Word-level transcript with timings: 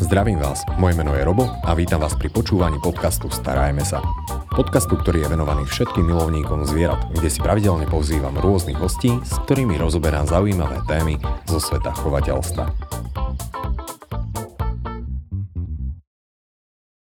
Zdravím 0.00 0.40
vás, 0.40 0.64
moje 0.80 0.96
meno 0.96 1.12
je 1.12 1.20
Robo 1.20 1.44
a 1.60 1.76
vítam 1.76 2.00
vás 2.00 2.16
pri 2.16 2.32
počúvaní 2.32 2.80
podcastu 2.80 3.28
Starajme 3.28 3.84
sa. 3.84 4.00
Podcastu, 4.48 4.96
ktorý 4.96 5.28
je 5.28 5.36
venovaný 5.36 5.68
všetkým 5.68 6.08
milovníkom 6.08 6.64
zvierat, 6.64 7.04
kde 7.12 7.28
si 7.28 7.36
pravidelne 7.36 7.84
pozývam 7.84 8.32
rôznych 8.32 8.80
hostí, 8.80 9.12
s 9.20 9.36
ktorými 9.44 9.76
rozoberám 9.76 10.24
zaujímavé 10.24 10.80
témy 10.88 11.20
zo 11.44 11.60
sveta 11.60 11.92
chovateľstva. 11.92 12.64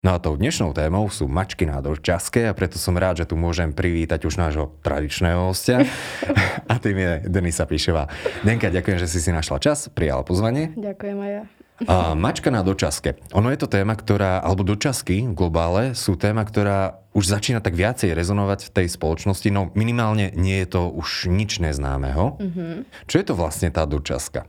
No 0.00 0.16
a 0.16 0.16
tou 0.16 0.40
dnešnou 0.40 0.72
témou 0.72 1.12
sú 1.12 1.28
mačky 1.28 1.68
na 1.68 1.84
dočaske 1.84 2.48
a 2.48 2.56
preto 2.56 2.80
som 2.80 2.96
rád, 2.96 3.20
že 3.20 3.28
tu 3.28 3.36
môžem 3.36 3.76
privítať 3.76 4.24
už 4.24 4.40
nášho 4.40 4.72
tradičného 4.80 5.52
hostia 5.52 5.84
a 6.72 6.80
tým 6.80 6.96
je 6.96 7.10
Denisa 7.28 7.68
Píšová. 7.68 8.08
Denka, 8.40 8.72
ďakujem, 8.72 9.04
že 9.04 9.12
si 9.12 9.20
si 9.20 9.28
našla 9.28 9.60
čas, 9.60 9.92
prijala 9.92 10.24
pozvanie. 10.24 10.72
Ďakujem 10.80 11.18
aj 11.20 11.32
ja. 11.44 11.59
A 11.88 12.12
mačka 12.12 12.52
na 12.52 12.60
dočaske. 12.60 13.16
Ono 13.32 13.48
je 13.48 13.58
to 13.60 13.68
téma, 13.70 13.96
ktorá, 13.96 14.44
alebo 14.44 14.60
dočasky 14.66 15.24
v 15.24 15.32
globále 15.32 15.96
sú 15.96 16.16
téma, 16.16 16.44
ktorá 16.44 17.00
už 17.16 17.24
začína 17.26 17.64
tak 17.64 17.74
viacej 17.74 18.12
rezonovať 18.12 18.68
v 18.68 18.72
tej 18.76 18.86
spoločnosti, 18.92 19.48
no 19.48 19.72
minimálne 19.72 20.30
nie 20.36 20.60
je 20.62 20.68
to 20.68 20.92
už 20.92 21.32
nič 21.32 21.58
neznámeho. 21.58 22.36
Mm-hmm. 22.36 22.74
Čo 23.08 23.14
je 23.16 23.24
to 23.24 23.34
vlastne 23.34 23.72
tá 23.72 23.88
dočaska? 23.88 24.44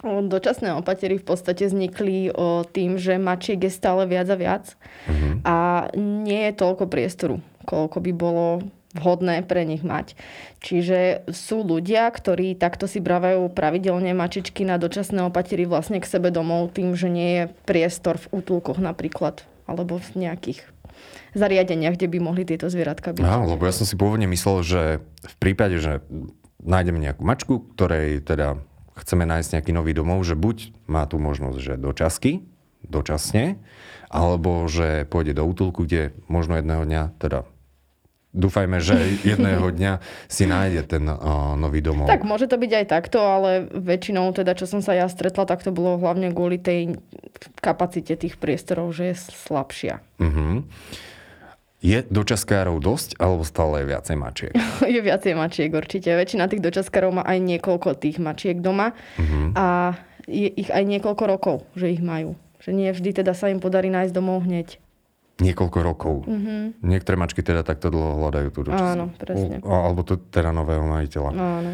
Dočasné 0.00 0.72
opatery 0.80 1.20
v 1.20 1.28
podstate 1.28 1.68
vznikli 1.68 2.32
o 2.32 2.64
tým, 2.64 2.96
že 2.96 3.20
mačiek 3.20 3.60
je 3.60 3.68
stále 3.68 4.08
viac 4.08 4.32
a 4.32 4.36
viac 4.36 4.64
mm-hmm. 5.04 5.34
a 5.44 5.56
nie 6.00 6.48
je 6.48 6.52
toľko 6.56 6.88
priestoru, 6.88 7.36
koľko 7.68 8.00
by 8.00 8.12
bolo 8.16 8.64
vhodné 8.94 9.46
pre 9.46 9.62
nich 9.62 9.86
mať. 9.86 10.18
Čiže 10.58 11.30
sú 11.30 11.62
ľudia, 11.62 12.10
ktorí 12.10 12.58
takto 12.58 12.90
si 12.90 12.98
bravajú 12.98 13.46
pravidelne 13.54 14.10
mačičky 14.12 14.66
na 14.66 14.82
dočasné 14.82 15.22
opatery 15.30 15.64
vlastne 15.66 16.02
k 16.02 16.10
sebe 16.10 16.34
domov 16.34 16.74
tým, 16.74 16.98
že 16.98 17.06
nie 17.06 17.30
je 17.38 17.44
priestor 17.64 18.18
v 18.18 18.42
útulkoch 18.42 18.82
napríklad 18.82 19.46
alebo 19.70 20.02
v 20.02 20.26
nejakých 20.26 20.66
zariadeniach, 21.38 21.94
kde 21.94 22.10
by 22.10 22.18
mohli 22.18 22.42
tieto 22.42 22.66
zvieratka 22.66 23.14
byť. 23.14 23.22
Áno, 23.22 23.54
lebo 23.54 23.62
ja 23.62 23.74
som 23.74 23.86
si 23.86 23.94
pôvodne 23.94 24.26
myslel, 24.26 24.56
že 24.66 24.82
v 25.22 25.34
prípade, 25.38 25.78
že 25.78 26.02
nájdeme 26.58 26.98
nejakú 26.98 27.22
mačku, 27.22 27.54
ktorej 27.78 28.26
teda 28.26 28.58
chceme 28.98 29.24
nájsť 29.24 29.56
nejaký 29.56 29.70
nový 29.72 29.94
domov, 29.94 30.26
že 30.26 30.34
buď 30.34 30.74
má 30.90 31.06
tu 31.06 31.22
možnosť, 31.22 31.58
že 31.62 31.74
dočasky, 31.78 32.42
dočasne, 32.84 33.62
alebo 34.10 34.66
že 34.66 35.06
pôjde 35.06 35.38
do 35.38 35.46
útulku, 35.46 35.86
kde 35.86 36.12
možno 36.26 36.58
jedného 36.58 36.82
dňa 36.84 37.02
teda 37.22 37.46
dúfajme, 38.30 38.78
že 38.78 38.96
jedného 39.26 39.70
dňa 39.76 39.92
si 40.30 40.46
nájde 40.46 40.82
ten 40.86 41.04
uh, 41.06 41.54
nový 41.58 41.82
domov. 41.82 42.06
Tak 42.06 42.22
môže 42.22 42.46
to 42.46 42.56
byť 42.56 42.72
aj 42.82 42.86
takto, 42.86 43.18
ale 43.18 43.66
väčšinou 43.70 44.30
teda, 44.30 44.54
čo 44.54 44.70
som 44.70 44.80
sa 44.80 44.94
ja 44.94 45.06
stretla, 45.10 45.46
tak 45.46 45.66
to 45.66 45.74
bolo 45.74 45.98
hlavne 45.98 46.30
kvôli 46.30 46.58
tej 46.58 46.98
kapacite 47.58 48.14
tých 48.14 48.38
priestorov, 48.38 48.94
že 48.94 49.12
je 49.12 49.14
slabšia. 49.50 49.94
Uh-huh. 50.22 50.62
Je 51.80 52.04
dočaskárov 52.12 52.76
dosť, 52.76 53.16
alebo 53.16 53.40
stále 53.40 53.82
je 53.82 53.86
viacej 53.88 54.16
mačiek? 54.20 54.52
je 54.94 55.00
viacej 55.00 55.32
mačiek 55.34 55.70
určite. 55.72 56.12
Väčšina 56.14 56.46
tých 56.46 56.62
dočaskárov 56.62 57.20
má 57.20 57.22
aj 57.26 57.38
niekoľko 57.40 57.98
tých 57.98 58.22
mačiek 58.22 58.60
doma 58.62 58.94
uh-huh. 59.18 59.56
a 59.58 59.98
je 60.30 60.46
ich 60.46 60.70
aj 60.70 60.84
niekoľko 60.86 61.24
rokov, 61.26 61.56
že 61.74 61.90
ich 61.90 62.02
majú. 62.04 62.38
Že 62.60 62.70
nie 62.76 62.90
vždy 62.92 63.24
teda 63.24 63.32
sa 63.32 63.48
im 63.48 63.58
podarí 63.58 63.88
nájsť 63.88 64.12
domov 64.12 64.44
hneď 64.44 64.78
niekoľko 65.40 65.78
rokov. 65.80 66.14
Mm-hmm. 66.28 66.84
Niektoré 66.84 67.16
mačky 67.16 67.40
teda 67.40 67.64
takto 67.64 67.88
dlho 67.88 68.20
hľadajú 68.20 68.48
tú 68.52 68.60
dočasnú. 68.68 69.10
Áno, 69.10 69.16
presne. 69.16 69.58
O, 69.64 69.72
alebo 69.72 70.04
to 70.04 70.20
teda 70.20 70.52
nového 70.52 70.84
majiteľa. 70.84 71.30
Áno. 71.34 71.72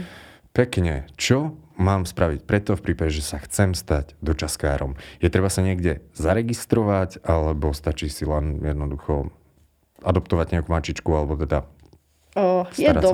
Pekne. 0.56 1.04
Čo 1.20 1.58
mám 1.76 2.08
spraviť 2.08 2.48
preto 2.48 2.72
v 2.78 2.84
prípade, 2.90 3.12
že 3.12 3.26
sa 3.26 3.36
chcem 3.42 3.76
stať 3.76 4.16
dočaskárom? 4.24 4.96
Je 5.20 5.28
treba 5.28 5.52
sa 5.52 5.60
niekde 5.60 6.00
zaregistrovať, 6.16 7.20
alebo 7.26 7.76
stačí 7.76 8.08
si 8.08 8.24
len 8.24 8.64
jednoducho 8.64 9.28
adoptovať 10.00 10.56
nejakú 10.56 10.68
mačičku, 10.72 11.10
alebo 11.12 11.36
teda 11.36 11.68
je 12.76 12.92
do, 12.92 13.10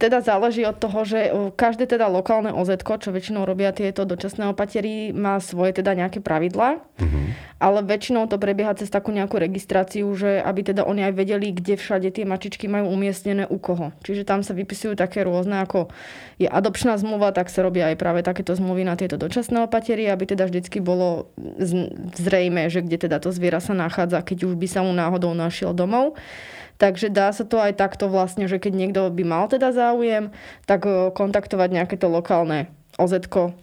teda 0.00 0.24
záleží 0.24 0.64
od 0.64 0.80
toho, 0.80 1.04
že 1.04 1.28
každé 1.52 1.84
teda 1.84 2.08
lokálne 2.08 2.48
OZ, 2.48 2.80
čo 2.80 3.12
väčšinou 3.12 3.44
robia 3.44 3.76
tieto 3.76 4.08
dočasné 4.08 4.48
opatery, 4.48 5.12
má 5.12 5.36
svoje 5.36 5.76
teda 5.76 5.92
nejaké 5.92 6.24
pravidlá, 6.24 6.80
uh-huh. 6.80 7.24
ale 7.60 7.78
väčšinou 7.84 8.24
to 8.24 8.40
prebieha 8.40 8.72
cez 8.72 8.88
takú 8.88 9.12
nejakú 9.12 9.36
registráciu, 9.36 10.08
že 10.16 10.40
aby 10.40 10.64
teda 10.64 10.88
oni 10.88 11.12
aj 11.12 11.14
vedeli, 11.14 11.52
kde 11.52 11.76
všade 11.76 12.08
tie 12.08 12.24
mačičky 12.24 12.72
majú 12.72 12.88
umiestnené 12.88 13.44
u 13.44 13.60
koho. 13.60 13.92
Čiže 14.00 14.24
tam 14.24 14.40
sa 14.40 14.56
vypisujú 14.56 14.96
také 14.96 15.28
rôzne, 15.28 15.60
ako 15.60 15.92
je 16.40 16.48
adopčná 16.48 16.96
zmluva, 16.96 17.36
tak 17.36 17.52
sa 17.52 17.60
robia 17.60 17.92
aj 17.92 18.00
práve 18.00 18.24
takéto 18.24 18.56
zmluvy 18.56 18.88
na 18.88 18.96
tieto 18.96 19.20
dočasné 19.20 19.68
opatery, 19.68 20.08
aby 20.08 20.24
teda 20.24 20.48
vždycky 20.48 20.80
bolo 20.80 21.28
zrejme, 22.16 22.72
že 22.72 22.80
kde 22.80 22.96
teda 22.96 23.20
to 23.20 23.28
zviera 23.28 23.60
sa 23.60 23.76
nachádza, 23.76 24.24
keď 24.24 24.48
už 24.48 24.54
by 24.56 24.66
sa 24.70 24.80
mu 24.80 24.96
náhodou 24.96 25.36
našiel 25.36 25.76
domov. 25.76 26.16
Takže 26.78 27.10
dá 27.10 27.34
sa 27.34 27.42
to 27.42 27.58
aj 27.58 27.74
takto 27.74 28.06
vlastne, 28.06 28.46
že 28.46 28.62
keď 28.62 28.72
niekto 28.72 29.00
by 29.10 29.24
mal 29.26 29.44
teda 29.50 29.74
záujem, 29.74 30.30
tak 30.64 30.86
eh, 30.86 31.10
kontaktovať 31.10 31.68
nejaké 31.74 31.98
to 31.98 32.06
lokálne 32.06 32.70
oz 32.98 33.14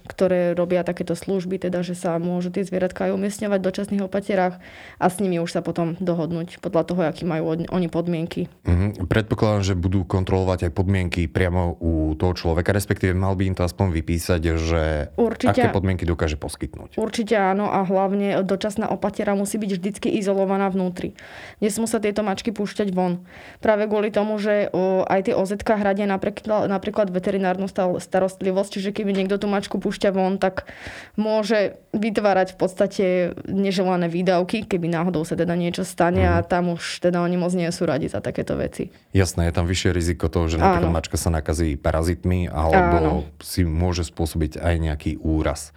ktoré 0.07 0.55
robia 0.55 0.87
takéto 0.87 1.11
služby, 1.11 1.59
teda 1.59 1.83
že 1.83 1.93
sa 1.93 2.15
môžu 2.15 2.55
tie 2.55 2.63
zvieratka 2.63 3.11
aj 3.11 3.19
umiestňovať 3.19 3.59
v 3.59 3.67
dočasných 3.67 4.05
opaterách 4.07 4.63
a 4.95 5.05
s 5.11 5.19
nimi 5.19 5.43
už 5.43 5.51
sa 5.51 5.61
potom 5.61 5.99
dohodnúť 5.99 6.63
podľa 6.63 6.83
toho, 6.87 7.01
aký 7.03 7.27
majú 7.27 7.67
oni 7.67 7.87
podmienky. 7.91 8.47
Mm-hmm. 8.63 9.11
Predpokladám, 9.11 9.61
že 9.67 9.73
budú 9.75 10.07
kontrolovať 10.07 10.69
aj 10.69 10.71
podmienky 10.71 11.27
priamo 11.27 11.75
u 11.83 12.15
toho 12.15 12.31
človeka, 12.31 12.71
respektíve 12.71 13.11
mal 13.11 13.35
by 13.35 13.51
im 13.51 13.55
to 13.59 13.67
aspoň 13.67 13.91
vypísať, 13.91 14.41
že 14.55 14.83
Určite, 15.19 15.51
aké 15.51 15.67
podmienky 15.75 16.07
dokáže 16.07 16.39
poskytnúť. 16.39 16.95
Určite 16.95 17.35
áno 17.35 17.67
a 17.67 17.83
hlavne 17.83 18.39
dočasná 18.39 18.87
opatera 18.87 19.35
musí 19.35 19.59
byť 19.59 19.71
vždycky 19.75 20.07
izolovaná 20.15 20.71
vnútri. 20.71 21.11
Nesmú 21.59 21.91
sa 21.91 21.99
tieto 21.99 22.23
mačky 22.23 22.55
púšťať 22.55 22.95
von. 22.95 23.27
Práve 23.59 23.91
kvôli 23.91 24.15
tomu, 24.15 24.39
že 24.39 24.71
aj 25.11 25.27
tie 25.27 25.35
OZ 25.35 25.59
hradia 25.59 26.07
napríklad, 26.07 26.71
napríklad 26.71 27.11
veterinárnu 27.11 27.67
starostlivosť, 27.99 28.69
čiže 28.79 28.95
keby 28.95 29.24
niekto 29.25 29.41
tú 29.41 29.49
mačku 29.49 29.81
púšťa 29.81 30.13
von, 30.13 30.37
tak 30.37 30.69
môže 31.17 31.81
vytvárať 31.97 32.53
v 32.53 32.57
podstate 32.61 33.05
neželané 33.49 34.05
výdavky, 34.05 34.69
keby 34.69 34.85
náhodou 34.93 35.25
sa 35.25 35.33
teda 35.33 35.57
niečo 35.57 35.81
stane 35.81 36.21
mm. 36.21 36.29
a 36.29 36.35
mhm. 36.39 36.45
tam 36.45 36.63
už 36.77 37.01
teda 37.01 37.25
oni 37.25 37.41
moc 37.41 37.57
nie 37.57 37.67
sú 37.73 37.89
radi 37.89 38.05
za 38.05 38.21
takéto 38.21 38.53
veci. 38.53 38.93
Jasné, 39.17 39.49
je 39.49 39.53
tam 39.57 39.65
vyššie 39.65 39.89
riziko 39.89 40.29
toho, 40.29 40.45
že 40.45 40.61
napríklad 40.61 40.93
Áno. 40.93 40.93
mačka 40.93 41.17
sa 41.17 41.33
nakazí 41.33 41.73
parazitmi 41.73 42.45
alebo 42.53 42.95
Áno. 43.01 43.13
si 43.41 43.65
môže 43.65 44.05
spôsobiť 44.05 44.61
aj 44.61 44.75
nejaký 44.77 45.11
úraz. 45.25 45.73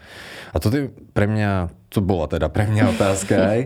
A 0.53 0.60
toto 0.60 0.76
je 0.76 0.84
pre 1.16 1.25
mňa 1.25 1.72
to 1.88 2.04
bola 2.04 2.28
teda 2.28 2.53
pre 2.53 2.69
mňa 2.69 2.82
otázka 2.97 3.34
aj, 3.34 3.60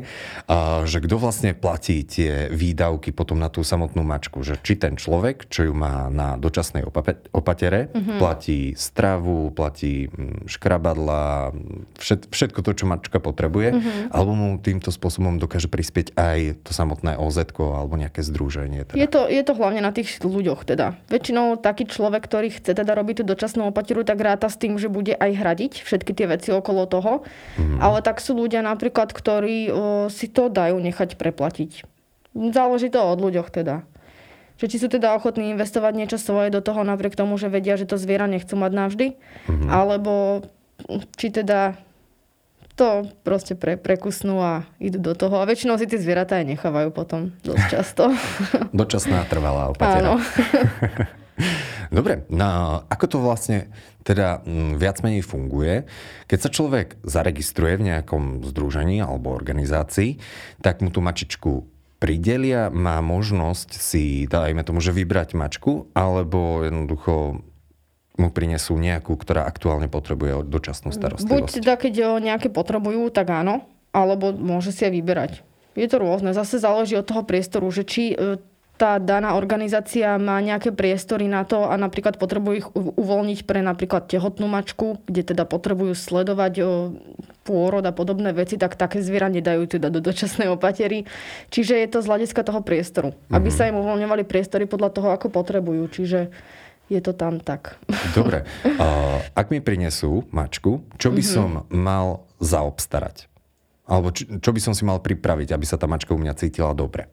a, 0.47 0.57
že 0.87 0.99
kto 1.03 1.17
vlastne 1.19 1.51
platí 1.55 2.07
tie 2.07 2.51
výdavky 2.51 3.15
potom 3.15 3.39
na 3.39 3.51
tú 3.51 3.63
samotnú 3.67 4.03
mačku, 4.03 4.43
že 4.43 4.59
či 4.63 4.79
ten 4.79 4.99
človek, 4.99 5.47
čo 5.47 5.71
ju 5.71 5.73
má 5.75 6.11
na 6.11 6.35
dočasnej 6.39 6.87
opatere, 7.31 7.91
mm-hmm. 7.91 8.19
platí 8.19 8.75
stravu, 8.75 9.55
platí 9.55 10.11
mm, 10.11 10.51
škrabadla, 10.51 11.55
všet, 11.99 12.31
všetko 12.31 12.61
to, 12.63 12.71
čo 12.77 12.85
mačka 12.87 13.19
potrebuje, 13.23 13.79
mm-hmm. 13.79 14.15
alebo 14.15 14.33
mu 14.35 14.49
týmto 14.59 14.91
spôsobom 14.91 15.39
dokáže 15.39 15.71
prispieť 15.71 16.15
aj 16.19 16.39
to 16.67 16.71
samotné 16.75 17.17
OZ 17.19 17.55
alebo 17.59 17.95
nejaké 17.99 18.23
združenie. 18.23 18.87
Teda. 18.87 18.99
Je, 18.99 19.09
to, 19.09 19.27
je 19.27 19.43
to 19.43 19.53
hlavne 19.57 19.83
na 19.83 19.91
tých 19.91 20.23
ľuďoch 20.23 20.67
teda. 20.67 20.99
Väčšinou 21.09 21.59
taký 21.59 21.89
človek, 21.89 22.27
ktorý 22.27 22.53
chce 22.53 22.77
teda 22.77 22.93
robiť 22.95 23.23
tú 23.23 23.35
dočasnú 23.35 23.71
opateru, 23.71 24.05
tak 24.05 24.21
ráta 24.21 24.47
s 24.51 24.61
tým, 24.61 24.77
že 24.77 24.93
bude 24.93 25.17
aj 25.17 25.31
hradiť 25.33 25.73
všetky 25.83 26.13
tie 26.13 26.27
veci 26.29 26.51
okolo 26.53 26.85
toho, 26.85 27.13
mm-hmm. 27.23 27.79
ale 27.81 27.99
tak 28.05 28.12
tak 28.13 28.21
sú 28.21 28.37
ľudia 28.37 28.61
napríklad, 28.61 29.09
ktorí 29.17 29.73
o, 29.73 29.75
si 30.13 30.29
to 30.29 30.53
dajú 30.53 30.77
nechať 30.77 31.17
preplatiť. 31.17 31.89
Záleží 32.37 32.93
to 32.93 33.01
od 33.01 33.17
ľuďoch 33.25 33.49
teda. 33.49 33.89
Že 34.61 34.67
či 34.69 34.77
sú 34.77 34.93
teda 34.93 35.17
ochotní 35.17 35.49
investovať 35.57 35.97
niečo 35.97 36.21
svoje 36.21 36.53
do 36.53 36.61
toho 36.61 36.85
napriek 36.85 37.17
tomu, 37.17 37.41
že 37.41 37.49
vedia, 37.49 37.81
že 37.81 37.89
to 37.89 37.97
zviera 37.97 38.29
nechcú 38.29 38.53
mať 38.53 38.73
navždy, 38.77 39.07
mm-hmm. 39.17 39.69
alebo 39.73 40.45
či 41.17 41.33
teda 41.33 41.81
to 42.77 43.09
proste 43.25 43.57
pre, 43.57 43.81
prekusnú 43.81 44.45
a 44.45 44.69
idú 44.77 45.01
do 45.01 45.17
toho. 45.17 45.41
A 45.41 45.49
väčšinou 45.49 45.81
si 45.81 45.89
tie 45.89 45.97
zvieratá 45.97 46.37
aj 46.37 46.53
nechávajú 46.53 46.93
potom 46.93 47.33
dosť 47.41 47.65
často. 47.73 48.13
Dočasná 48.77 49.25
trvalá 49.25 49.73
opatera. 49.73 50.05
Áno. 50.05 50.21
Dobre, 51.97 52.29
no 52.29 52.85
ako 52.93 53.05
to 53.09 53.17
vlastne 53.25 53.73
teda 54.03 54.43
mm, 54.43 54.79
viac 54.79 55.03
menej 55.03 55.23
funguje? 55.23 55.87
Keď 56.27 56.39
sa 56.39 56.51
človek 56.51 57.01
zaregistruje 57.03 57.79
v 57.79 57.87
nejakom 57.95 58.43
združení 58.47 59.03
alebo 59.03 59.35
organizácii, 59.35 60.19
tak 60.61 60.83
mu 60.83 60.91
tú 60.91 61.03
mačičku 61.03 61.67
pridelia, 62.03 62.67
má 62.67 62.99
možnosť 62.99 63.79
si, 63.79 64.27
dajme 64.27 64.67
tomu, 64.67 64.83
že 64.83 64.91
vybrať 64.91 65.39
mačku, 65.39 65.87
alebo 65.95 66.67
jednoducho 66.67 67.39
mu 68.19 68.29
prinesú 68.29 68.75
nejakú, 68.75 69.15
ktorá 69.15 69.47
aktuálne 69.47 69.87
potrebuje 69.87 70.45
dočasnú 70.51 70.91
starostlivosť. 70.91 71.31
Buď 71.31 71.57
teda, 71.63 71.75
keď 71.79 71.95
nejaké 72.19 72.51
potrebujú, 72.51 73.09
tak 73.15 73.31
áno, 73.31 73.65
alebo 73.95 74.35
môže 74.35 74.75
si 74.75 74.83
aj 74.83 74.93
vyberať. 74.93 75.33
Je 75.73 75.89
to 75.89 75.97
rôzne. 76.03 76.37
Zase 76.37 76.61
záleží 76.61 76.99
od 77.01 77.09
toho 77.09 77.25
priestoru, 77.25 77.73
že 77.73 77.89
či 77.89 78.13
e, 78.13 78.37
tá 78.83 78.99
daná 78.99 79.39
organizácia 79.39 80.19
má 80.19 80.43
nejaké 80.43 80.75
priestory 80.75 81.31
na 81.31 81.47
to 81.47 81.71
a 81.71 81.79
napríklad 81.79 82.19
potrebujú 82.19 82.55
ich 82.59 82.69
uvoľniť 82.75 83.47
pre 83.47 83.63
napríklad 83.63 84.11
tehotnú 84.11 84.51
mačku, 84.51 84.99
kde 85.07 85.23
teda 85.23 85.47
potrebujú 85.47 85.95
sledovať 85.95 86.67
pôrod 87.47 87.87
a 87.87 87.95
podobné 87.95 88.35
veci, 88.35 88.59
tak 88.59 88.75
také 88.75 88.99
zviera 88.99 89.31
nedajú 89.31 89.79
teda 89.79 89.87
do 89.87 90.03
dočasnej 90.03 90.51
opatery. 90.51 91.07
Čiže 91.55 91.79
je 91.79 91.89
to 91.95 92.03
z 92.03 92.11
hľadiska 92.11 92.43
toho 92.43 92.59
priestoru. 92.67 93.15
Mm-hmm. 93.15 93.37
Aby 93.39 93.49
mhm. 93.51 93.55
sa 93.55 93.71
im 93.71 93.79
uvoľňovali 93.79 94.23
priestory 94.27 94.67
podľa 94.67 94.91
toho, 94.91 95.09
ako 95.15 95.31
potrebujú. 95.31 95.87
Čiže 95.87 96.35
je 96.91 96.99
to 96.99 97.15
tam 97.15 97.39
tak. 97.39 97.79
Dobre. 98.19 98.43
Ak 99.39 99.55
mi 99.55 99.63
prinesú 99.63 100.27
mačku, 100.35 100.83
čo 100.99 101.15
by 101.15 101.23
mm-hmm. 101.23 101.39
som 101.39 101.71
mal 101.71 102.27
zaobstarať? 102.43 103.31
Alebo 103.87 104.11
čo, 104.11 104.27
čo 104.43 104.51
by 104.51 104.59
som 104.59 104.75
si 104.75 104.83
mal 104.83 104.99
pripraviť, 104.99 105.55
aby 105.55 105.67
sa 105.71 105.79
tá 105.79 105.87
mačka 105.87 106.11
u 106.11 106.19
mňa 106.19 106.35
cítila 106.35 106.75
dobre? 106.75 107.07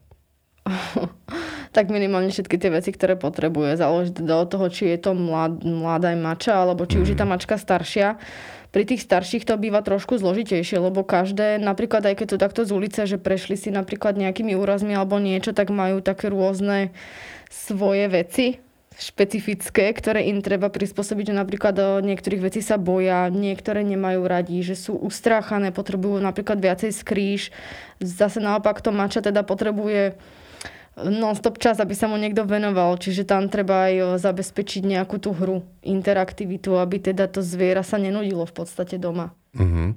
tak 1.70 1.94
minimálne 1.94 2.34
všetky 2.34 2.58
tie 2.58 2.74
veci, 2.74 2.90
ktoré 2.90 3.14
potrebuje. 3.14 3.78
Záleží 3.78 4.12
teda 4.18 4.42
od 4.42 4.48
toho, 4.50 4.68
či 4.74 4.90
je 4.90 4.98
to 4.98 5.12
mlad, 5.14 5.62
mladá 5.62 6.14
mača, 6.18 6.58
alebo 6.58 6.90
či 6.90 6.98
mm. 6.98 7.02
už 7.06 7.08
je 7.14 7.18
tá 7.18 7.26
mhm. 7.26 7.32
mačka 7.38 7.56
staršia. 7.58 8.18
Pri 8.70 8.86
tých 8.86 9.02
starších 9.02 9.50
to 9.50 9.58
býva 9.58 9.82
trošku 9.82 10.22
zložitejšie, 10.22 10.78
lebo 10.78 11.02
každé, 11.02 11.58
napríklad 11.58 12.06
aj 12.06 12.22
keď 12.22 12.28
to 12.30 12.38
takto 12.38 12.62
z 12.70 12.72
ulice, 12.78 13.02
že 13.10 13.18
prešli 13.18 13.58
si 13.58 13.74
napríklad 13.74 14.14
nejakými 14.14 14.54
úrazmi 14.54 14.94
alebo 14.94 15.18
niečo, 15.18 15.58
tak 15.58 15.74
majú 15.74 16.06
také 16.06 16.30
rôzne 16.30 16.94
svoje 17.50 18.06
veci, 18.14 18.48
špecifické, 19.00 19.90
ktoré 19.96 20.28
im 20.30 20.44
treba 20.46 20.70
prispôsobiť, 20.70 21.34
že 21.34 21.40
napríklad 21.40 21.74
do 21.74 21.88
niektorých 22.04 22.52
vecí 22.52 22.62
sa 22.62 22.76
boja, 22.76 23.32
niektoré 23.32 23.82
nemajú 23.82 24.22
radi, 24.28 24.62
že 24.62 24.78
sú 24.78 25.02
ustráchané, 25.02 25.74
potrebujú 25.74 26.22
napríklad 26.22 26.62
viacej 26.62 26.94
skrýž. 26.94 27.50
Zase 27.98 28.38
naopak 28.38 28.84
to 28.86 28.94
mača 28.94 29.24
teda 29.24 29.42
potrebuje 29.42 30.20
non-stop 31.08 31.56
čas, 31.62 31.80
aby 31.80 31.96
sa 31.96 32.12
mu 32.12 32.20
niekto 32.20 32.44
venoval. 32.44 33.00
Čiže 33.00 33.24
tam 33.24 33.48
treba 33.48 33.88
aj 33.88 34.20
zabezpečiť 34.20 34.84
nejakú 34.84 35.22
tú 35.22 35.32
hru, 35.32 35.64
interaktivitu, 35.86 36.76
aby 36.76 37.00
teda 37.00 37.32
to 37.32 37.40
zviera 37.40 37.86
sa 37.86 37.96
nenudilo 37.96 38.44
v 38.44 38.54
podstate 38.54 39.00
doma. 39.00 39.32
Mm-hmm. 39.50 39.90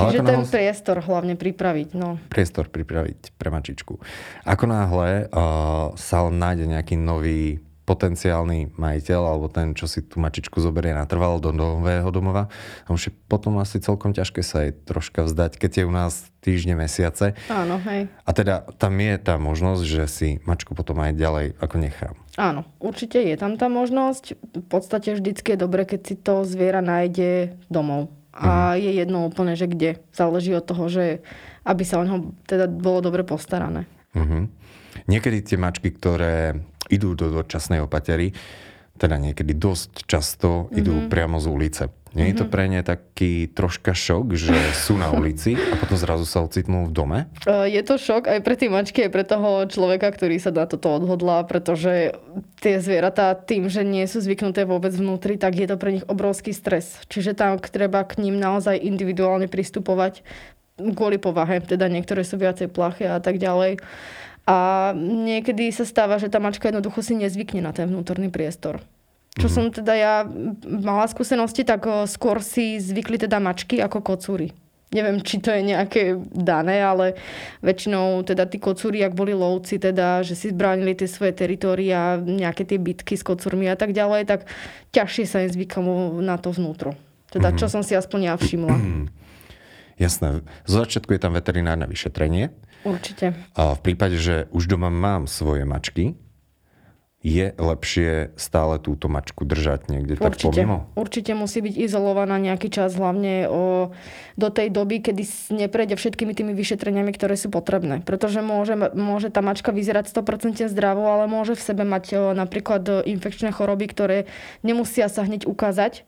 Čiže 0.00 0.20
ten 0.24 0.40
náhle... 0.40 0.48
priestor 0.48 0.96
hlavne 1.04 1.34
pripraviť. 1.36 1.88
No. 1.92 2.16
Priestor 2.32 2.72
pripraviť 2.72 3.36
pre 3.36 3.52
mačičku. 3.52 4.00
Ako 4.48 4.64
náhle 4.64 5.28
uh, 5.28 5.92
sa 5.98 6.24
nájde 6.24 6.64
nejaký 6.72 6.96
nový 6.96 7.60
potenciálny 7.84 8.74
majiteľ 8.80 9.20
alebo 9.20 9.46
ten, 9.52 9.76
čo 9.76 9.84
si 9.84 10.00
tú 10.00 10.16
mačičku 10.16 10.56
zoberie 10.58 10.96
natrvalo 10.96 11.36
do 11.36 11.52
nového 11.52 12.08
domova. 12.08 12.48
A 12.84 12.88
už 12.96 13.08
je 13.08 13.12
potom 13.28 13.60
asi 13.60 13.76
celkom 13.80 14.16
ťažké 14.16 14.40
sa 14.40 14.64
jej 14.64 14.72
troška 14.72 15.28
vzdať, 15.28 15.60
keď 15.60 15.70
je 15.80 15.84
u 15.84 15.92
nás 15.92 16.12
týždne, 16.40 16.76
mesiace. 16.76 17.36
Áno, 17.52 17.76
hej. 17.88 18.08
A 18.24 18.30
teda 18.32 18.64
tam 18.80 18.96
je 18.96 19.14
tá 19.20 19.36
možnosť, 19.36 19.82
že 19.84 20.02
si 20.08 20.28
mačku 20.48 20.72
potom 20.72 21.00
aj 21.00 21.16
ďalej 21.16 21.46
ako 21.60 21.76
nechám. 21.80 22.14
Áno, 22.40 22.64
určite 22.80 23.20
je 23.20 23.36
tam 23.36 23.60
tá 23.60 23.68
možnosť. 23.68 24.24
V 24.36 24.66
podstate 24.66 25.14
vždycky 25.14 25.54
je 25.54 25.62
dobre, 25.62 25.84
keď 25.84 26.00
si 26.02 26.14
to 26.16 26.42
zviera 26.48 26.80
nájde 26.80 27.56
domov. 27.68 28.10
A 28.34 28.74
mhm. 28.74 28.82
je 28.82 28.90
jedno 28.98 29.18
úplne, 29.30 29.54
že 29.54 29.70
kde. 29.70 30.02
Záleží 30.10 30.50
od 30.56 30.66
toho, 30.66 30.90
že 30.90 31.22
aby 31.64 31.82
sa 31.86 32.00
o 32.00 32.04
neho 32.04 32.34
teda 32.44 32.68
bolo 32.68 33.00
dobre 33.00 33.24
postarané. 33.24 33.88
Uh-huh. 34.12 34.46
Niekedy 35.08 35.42
tie 35.42 35.56
mačky, 35.58 35.90
ktoré 35.90 36.60
idú 36.90 37.16
do 37.16 37.30
dočasnej 37.30 37.84
opatery, 37.84 38.32
teda 38.94 39.18
niekedy 39.18 39.58
dosť 39.58 40.06
často 40.06 40.48
mm-hmm. 40.48 40.78
idú 40.78 40.94
priamo 41.10 41.42
z 41.42 41.46
ulice. 41.50 41.84
Nie 42.14 42.30
je 42.30 42.38
to 42.40 42.46
mhm. 42.46 42.52
pre 42.54 42.64
ne 42.70 42.80
taký 42.86 43.50
troška 43.50 43.90
šok, 43.90 44.38
že 44.38 44.54
sú 44.86 44.94
na 44.94 45.10
ulici 45.10 45.58
a 45.58 45.74
potom 45.74 45.98
zrazu 45.98 46.22
sa 46.22 46.46
ocitnú 46.46 46.86
v 46.86 46.94
dome? 46.94 47.18
Je 47.44 47.82
to 47.82 47.98
šok 47.98 48.30
aj 48.30 48.40
pre 48.46 48.54
tie 48.54 48.70
mačky, 48.70 49.02
aj 49.02 49.10
pre 49.10 49.26
toho 49.26 49.66
človeka, 49.66 50.14
ktorý 50.14 50.38
sa 50.38 50.54
na 50.54 50.70
toto 50.70 50.94
odhodlá, 50.94 51.42
pretože 51.42 52.14
tie 52.62 52.78
zvieratá 52.78 53.34
tým, 53.34 53.66
že 53.66 53.82
nie 53.82 54.06
sú 54.06 54.22
zvyknuté 54.22 54.62
vôbec 54.62 54.94
vnútri, 54.94 55.34
tak 55.34 55.58
je 55.58 55.66
to 55.66 55.74
pre 55.74 55.98
nich 55.98 56.06
obrovský 56.06 56.54
stres. 56.54 57.02
Čiže 57.10 57.34
tam 57.34 57.58
treba 57.58 58.06
k 58.06 58.22
ním 58.22 58.38
naozaj 58.38 58.78
individuálne 58.78 59.50
pristupovať 59.50 60.22
kvôli 60.78 61.18
povahe, 61.18 61.58
teda 61.62 61.90
niektoré 61.90 62.22
sú 62.22 62.38
viacej 62.38 62.70
plaché 62.70 63.10
a 63.10 63.18
tak 63.18 63.42
ďalej. 63.42 63.82
A 64.44 64.92
niekedy 64.96 65.72
sa 65.72 65.88
stáva, 65.88 66.20
že 66.20 66.28
tá 66.28 66.36
mačka 66.36 66.68
jednoducho 66.68 67.00
si 67.00 67.16
nezvykne 67.16 67.64
na 67.64 67.72
ten 67.72 67.88
vnútorný 67.88 68.28
priestor. 68.28 68.84
Čo 69.34 69.48
mm. 69.48 69.52
som 69.52 69.64
teda 69.72 69.94
ja 69.96 70.14
mala 70.68 71.08
skúsenosti, 71.08 71.64
tak 71.64 71.88
skôr 72.06 72.44
si 72.44 72.76
zvykli 72.78 73.18
teda 73.18 73.40
mačky 73.40 73.80
ako 73.80 74.04
kocúry. 74.04 74.52
Neviem, 74.94 75.18
či 75.26 75.42
to 75.42 75.50
je 75.50 75.74
nejaké 75.74 76.14
dané, 76.30 76.78
ale 76.78 77.18
väčšinou 77.66 78.22
teda 78.22 78.46
tí 78.46 78.62
kocúri, 78.62 79.02
ak 79.02 79.18
boli 79.18 79.34
lovci, 79.34 79.82
teda, 79.82 80.22
že 80.22 80.38
si 80.38 80.54
zbránili 80.54 80.94
tie 80.94 81.10
svoje 81.10 81.34
teritória, 81.34 82.14
nejaké 82.22 82.62
tie 82.62 82.78
bitky 82.78 83.18
s 83.18 83.26
kocúrmi 83.26 83.66
a 83.66 83.74
tak 83.74 83.90
ďalej, 83.90 84.22
tak 84.30 84.46
ťažšie 84.94 85.24
sa 85.26 85.42
im 85.42 85.50
zvykalo 85.50 86.22
na 86.22 86.38
to 86.38 86.54
vnútro. 86.54 86.94
Teda, 87.34 87.50
čo 87.50 87.66
mhm. 87.66 87.72
som 87.74 87.82
si 87.82 87.98
aspoň 87.98 88.20
ja 88.30 88.34
všimla. 88.38 88.76
Jasné. 90.04 90.46
Zo 90.62 90.78
začiatku 90.78 91.10
je 91.10 91.20
tam 91.22 91.34
veterinárne 91.34 91.90
vyšetrenie. 91.90 92.54
Určite. 92.84 93.32
A 93.56 93.74
v 93.74 93.80
prípade, 93.80 94.20
že 94.20 94.46
už 94.52 94.68
doma 94.68 94.92
mám 94.92 95.24
svoje 95.24 95.64
mačky, 95.64 96.14
je 97.24 97.56
lepšie 97.56 98.36
stále 98.36 98.76
túto 98.76 99.08
mačku 99.08 99.48
držať 99.48 99.88
niekde 99.88 100.20
Určite. 100.20 100.28
tak 100.28 100.36
pomimo? 100.44 100.76
Určite 100.92 101.32
musí 101.32 101.64
byť 101.64 101.74
izolovaná 101.88 102.36
nejaký 102.36 102.68
čas, 102.68 102.92
hlavne 103.00 103.48
o, 103.48 103.96
do 104.36 104.48
tej 104.52 104.68
doby, 104.68 105.00
kedy 105.00 105.24
neprejde 105.56 105.96
všetkými 105.96 106.36
tými 106.36 106.52
vyšetreniami, 106.52 107.16
ktoré 107.16 107.40
sú 107.40 107.48
potrebné. 107.48 108.04
Pretože 108.04 108.44
môže, 108.44 108.76
môže 108.92 109.32
tá 109.32 109.40
mačka 109.40 109.72
vyzerať 109.72 110.12
100% 110.12 110.68
zdravo, 110.68 111.08
ale 111.08 111.24
môže 111.24 111.56
v 111.56 111.64
sebe 111.64 111.88
mať 111.88 112.04
o, 112.12 112.20
napríklad 112.36 113.08
infekčné 113.08 113.56
choroby, 113.56 113.88
ktoré 113.88 114.18
nemusia 114.60 115.08
sa 115.08 115.24
hneď 115.24 115.48
ukázať 115.48 116.04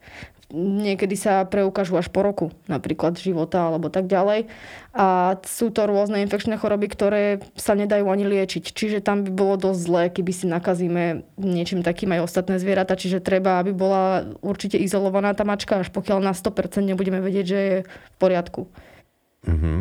niekedy 0.55 1.19
sa 1.19 1.43
preukážu 1.43 1.99
až 1.99 2.07
po 2.07 2.23
roku, 2.23 2.55
napríklad 2.71 3.19
života 3.19 3.67
alebo 3.67 3.91
tak 3.91 4.07
ďalej. 4.07 4.47
A 4.95 5.37
sú 5.43 5.75
to 5.75 5.91
rôzne 5.91 6.23
infekčné 6.23 6.57
choroby, 6.57 6.87
ktoré 6.87 7.43
sa 7.59 7.75
nedajú 7.75 8.07
ani 8.07 8.25
liečiť. 8.25 8.71
Čiže 8.71 8.99
tam 9.03 9.27
by 9.27 9.31
bolo 9.35 9.55
dosť 9.59 9.81
zlé, 9.83 10.03
keby 10.09 10.33
si 10.33 10.47
nakazíme 10.47 11.27
niečím 11.37 11.83
takým 11.83 12.15
aj 12.15 12.25
ostatné 12.31 12.63
zvieratá. 12.63 12.95
Čiže 12.95 13.21
treba, 13.21 13.59
aby 13.59 13.75
bola 13.75 14.25
určite 14.41 14.79
izolovaná 14.79 15.35
tá 15.35 15.43
mačka, 15.43 15.83
až 15.83 15.91
pokiaľ 15.91 16.23
na 16.23 16.33
100% 16.33 16.81
nebudeme 16.87 17.19
vedieť, 17.19 17.47
že 17.47 17.59
je 17.59 17.77
v 17.85 18.17
poriadku. 18.23 18.71
Mm-hmm. 19.47 19.79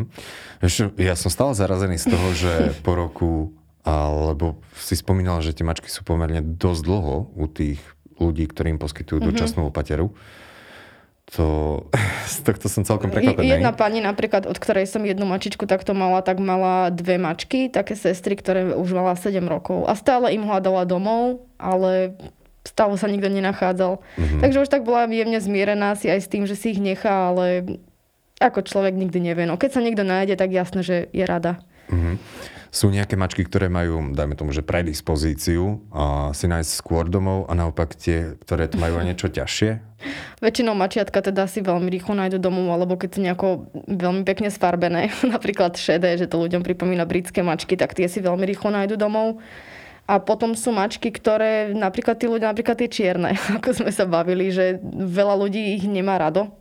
ja 1.02 1.18
som 1.18 1.26
stále 1.26 1.50
zarazený 1.58 1.98
z 1.98 2.06
toho, 2.06 2.28
že 2.38 2.52
po 2.86 2.94
roku, 2.94 3.50
alebo 3.82 4.62
si 4.78 4.94
spomínal, 4.94 5.42
že 5.42 5.58
tie 5.58 5.66
mačky 5.66 5.90
sú 5.90 6.06
pomerne 6.06 6.38
dosť 6.38 6.82
dlho 6.86 7.34
u 7.34 7.44
tých 7.50 7.82
ľudí, 8.22 8.46
ktorým 8.46 8.78
poskytujú 8.78 9.18
mm-hmm. 9.18 9.34
dočasnú 9.34 9.62
opateru 9.66 10.14
to, 11.34 11.82
z 12.30 12.36
tohto 12.46 12.70
som 12.70 12.86
celkom 12.86 13.10
prekvapený. 13.10 13.58
Jedna 13.58 13.74
pani 13.74 13.98
napríklad, 13.98 14.46
od 14.46 14.58
ktorej 14.58 14.86
som 14.86 15.02
jednu 15.02 15.26
mačičku 15.26 15.66
takto 15.66 15.90
mala, 15.92 16.22
tak 16.22 16.38
mala 16.38 16.94
dve 16.94 17.18
mačky, 17.18 17.66
také 17.66 17.98
sestry, 17.98 18.38
ktoré 18.38 18.74
už 18.78 18.94
mala 18.94 19.18
7 19.18 19.42
rokov. 19.42 19.90
A 19.90 19.98
stále 19.98 20.30
im 20.34 20.46
hľadala 20.46 20.86
domov, 20.86 21.42
ale 21.58 22.14
stále 22.62 22.94
sa 22.98 23.10
nikto 23.10 23.30
nenachádzal. 23.30 23.98
Mm-hmm. 23.98 24.40
Takže 24.42 24.62
už 24.66 24.70
tak 24.70 24.82
bola 24.82 25.06
jemne 25.06 25.38
zmierená 25.38 25.94
si 25.94 26.10
aj 26.10 26.20
s 26.22 26.30
tým, 26.30 26.46
že 26.46 26.58
si 26.58 26.74
ich 26.74 26.80
nechá, 26.82 27.30
ale 27.34 27.78
ako 28.42 28.66
človek 28.66 28.94
nikdy 28.94 29.22
nevie. 29.22 29.46
No, 29.46 29.58
keď 29.58 29.78
sa 29.78 29.84
niekto 29.84 30.02
nájde, 30.02 30.34
tak 30.38 30.50
jasné, 30.52 30.80
že 30.82 30.96
je 31.10 31.24
rada. 31.26 31.62
Mm-hmm. 31.90 32.14
Sú 32.76 32.92
nejaké 32.92 33.16
mačky, 33.16 33.40
ktoré 33.40 33.72
majú, 33.72 34.12
dajme 34.12 34.36
tomu, 34.36 34.52
že 34.52 34.60
predispozíciu 34.60 35.80
a 35.96 36.36
si 36.36 36.44
nájsť 36.44 36.70
skôr 36.76 37.08
domov 37.08 37.48
a 37.48 37.56
naopak 37.56 37.96
tie, 37.96 38.36
ktoré 38.44 38.68
to 38.68 38.76
majú 38.76 39.00
niečo 39.00 39.32
ťažšie? 39.32 39.80
Väčšinou 40.44 40.76
mačiatka 40.76 41.24
teda 41.24 41.48
si 41.48 41.64
veľmi 41.64 41.88
rýchlo 41.88 42.12
nájdu 42.12 42.36
domov, 42.36 42.68
alebo 42.68 43.00
keď 43.00 43.08
sú 43.16 43.20
nejako 43.24 43.72
veľmi 43.88 44.28
pekne 44.28 44.52
sfarbené, 44.52 45.08
napríklad 45.34 45.72
šedé, 45.80 46.20
že 46.20 46.28
to 46.28 46.36
ľuďom 46.36 46.60
pripomína 46.60 47.08
britské 47.08 47.40
mačky, 47.40 47.80
tak 47.80 47.96
tie 47.96 48.12
si 48.12 48.20
veľmi 48.20 48.44
rýchlo 48.44 48.68
nájdu 48.68 49.00
domov. 49.00 49.40
A 50.04 50.20
potom 50.20 50.52
sú 50.52 50.68
mačky, 50.68 51.08
ktoré, 51.08 51.72
napríklad 51.72 52.20
tí 52.20 52.28
ľudia, 52.28 52.52
napríklad 52.52 52.76
tie 52.76 52.92
čierne, 52.92 53.40
ako 53.56 53.72
sme 53.72 53.88
sa 53.88 54.04
bavili, 54.04 54.52
že 54.52 54.84
veľa 54.84 55.32
ľudí 55.32 55.80
ich 55.80 55.88
nemá 55.88 56.20
rado. 56.20 56.52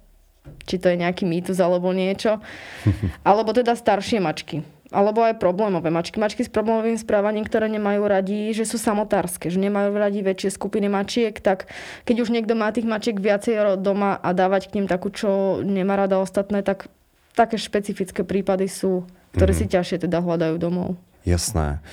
Či 0.64 0.80
to 0.80 0.88
je 0.88 0.96
nejaký 0.96 1.28
mýtus 1.28 1.60
alebo 1.60 1.92
niečo. 1.92 2.38
Alebo 3.28 3.50
teda 3.50 3.74
staršie 3.74 4.22
mačky 4.22 4.62
alebo 4.96 5.28
aj 5.28 5.36
problémové 5.36 5.92
mačky. 5.92 6.16
Mačky 6.24 6.48
s 6.48 6.50
problémovým 6.50 6.96
správaním, 6.96 7.44
ktoré 7.44 7.68
nemajú 7.68 8.08
radi, 8.08 8.56
že 8.56 8.64
sú 8.64 8.80
samotárske, 8.80 9.52
že 9.52 9.60
nemajú 9.60 9.92
radi 9.92 10.24
väčšie 10.24 10.56
skupiny 10.56 10.88
mačiek, 10.88 11.36
tak 11.36 11.68
keď 12.08 12.24
už 12.24 12.32
niekto 12.32 12.56
má 12.56 12.72
tých 12.72 12.88
mačiek 12.88 13.20
viacej 13.20 13.76
doma 13.84 14.16
a 14.16 14.32
dávať 14.32 14.72
k 14.72 14.80
ním 14.80 14.88
takú, 14.88 15.12
čo 15.12 15.60
nemá 15.60 16.00
rada 16.00 16.24
ostatné, 16.24 16.64
tak 16.64 16.88
také 17.36 17.60
špecifické 17.60 18.24
prípady 18.24 18.72
sú, 18.72 19.04
ktoré 19.36 19.52
mm-hmm. 19.52 19.68
si 19.68 19.74
ťažšie 19.76 19.98
teda 20.08 20.24
hľadajú 20.24 20.56
domov. 20.56 20.96
Jasné. 21.28 21.84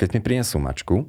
Keď 0.00 0.08
mi 0.16 0.20
prinesú 0.24 0.56
mačku, 0.56 1.04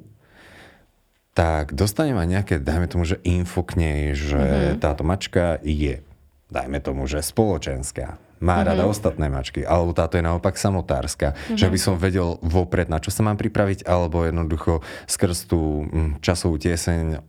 tak 1.32 1.72
dostanem 1.72 2.20
aj 2.20 2.28
nejaké, 2.28 2.54
dajme 2.60 2.90
tomu, 2.90 3.08
že 3.08 3.16
info 3.24 3.64
k 3.64 3.80
nej, 3.80 4.00
že 4.12 4.36
mm-hmm. 4.36 4.82
táto 4.84 5.06
mačka 5.08 5.56
je, 5.64 6.04
dajme 6.52 6.84
tomu, 6.84 7.08
že 7.08 7.24
spoločenská 7.24 8.20
má 8.38 8.60
mm-hmm. 8.60 8.68
rada 8.70 8.84
ostatné 8.86 9.26
mačky, 9.30 9.60
alebo 9.66 9.94
táto 9.94 10.18
je 10.18 10.24
naopak 10.26 10.54
samotárska. 10.54 11.34
Mm-hmm. 11.34 11.58
Že 11.58 11.68
by 11.68 11.78
som 11.78 11.94
vedel 11.98 12.38
vopred, 12.42 12.86
na 12.86 13.02
čo 13.02 13.10
sa 13.10 13.26
mám 13.26 13.36
pripraviť, 13.38 13.86
alebo 13.86 14.26
jednoducho 14.26 14.80
skrz 15.06 15.50
tú 15.50 15.86
mm, 15.88 16.10
časovú 16.22 16.58
tieseň 16.58 17.22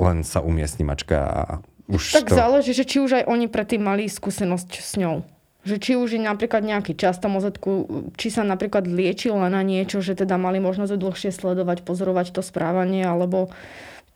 len 0.00 0.24
sa 0.24 0.40
umiestni 0.40 0.82
mačka 0.88 1.18
a 1.20 1.42
už 1.90 2.16
Tak 2.16 2.32
to... 2.32 2.38
záleží, 2.38 2.72
že 2.72 2.88
či 2.88 3.02
už 3.02 3.20
aj 3.20 3.24
oni 3.28 3.50
predtým 3.50 3.82
mali 3.84 4.08
skúsenosť 4.08 4.70
s 4.80 4.96
ňou. 4.96 5.26
Že 5.60 5.76
či 5.76 5.92
už 5.92 6.16
je 6.16 6.22
napríklad 6.24 6.64
nejaký 6.64 6.96
čas 6.96 7.20
tom 7.20 7.36
ozetku, 7.36 7.84
či 8.16 8.32
sa 8.32 8.46
napríklad 8.46 8.88
liečila 8.88 9.52
na 9.52 9.60
niečo, 9.60 10.00
že 10.00 10.16
teda 10.16 10.40
mali 10.40 10.56
možnosť 10.56 10.96
dlhšie 10.96 11.30
sledovať, 11.36 11.84
pozorovať 11.84 12.32
to 12.32 12.40
správanie, 12.40 13.04
alebo 13.04 13.52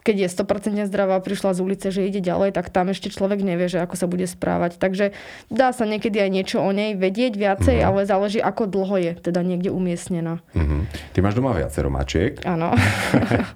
keď 0.04 0.28
je 0.28 0.28
100% 0.28 0.84
zdravá, 0.92 1.16
prišla 1.24 1.56
z 1.56 1.60
ulice, 1.64 1.88
že 1.88 2.04
ide 2.04 2.20
ďalej, 2.20 2.52
tak 2.52 2.68
tam 2.68 2.92
ešte 2.92 3.08
človek 3.08 3.40
nevie, 3.40 3.72
že 3.72 3.80
ako 3.80 3.96
sa 3.96 4.04
bude 4.04 4.28
správať. 4.28 4.76
Takže 4.76 5.16
dá 5.48 5.72
sa 5.72 5.88
niekedy 5.88 6.20
aj 6.20 6.30
niečo 6.30 6.58
o 6.60 6.70
nej 6.76 6.92
vedieť 6.92 7.40
viacej, 7.40 7.80
mm-hmm. 7.80 7.88
ale 7.88 8.04
záleží, 8.04 8.38
ako 8.44 8.68
dlho 8.68 8.96
je 9.00 9.12
teda 9.16 9.40
niekde 9.40 9.72
umiestnená. 9.72 10.44
Mm-hmm. 10.52 10.80
Ty 11.16 11.18
máš 11.24 11.34
doma 11.40 11.56
viacero 11.56 11.88
mačiek. 11.88 12.36
Áno. 12.44 12.76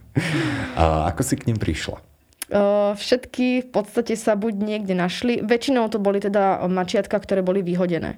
A 0.81 1.13
ako 1.13 1.21
si 1.21 1.37
k 1.37 1.53
ním 1.53 1.61
prišla? 1.61 2.08
Všetky 2.97 3.69
v 3.69 3.69
podstate 3.69 4.17
sa 4.17 4.33
buď 4.33 4.55
niekde 4.57 4.97
našli. 4.97 5.45
Väčšinou 5.45 5.93
to 5.93 6.01
boli 6.01 6.17
teda 6.17 6.65
mačiatka, 6.65 7.21
ktoré 7.21 7.45
boli 7.45 7.61
vyhodené. 7.61 8.17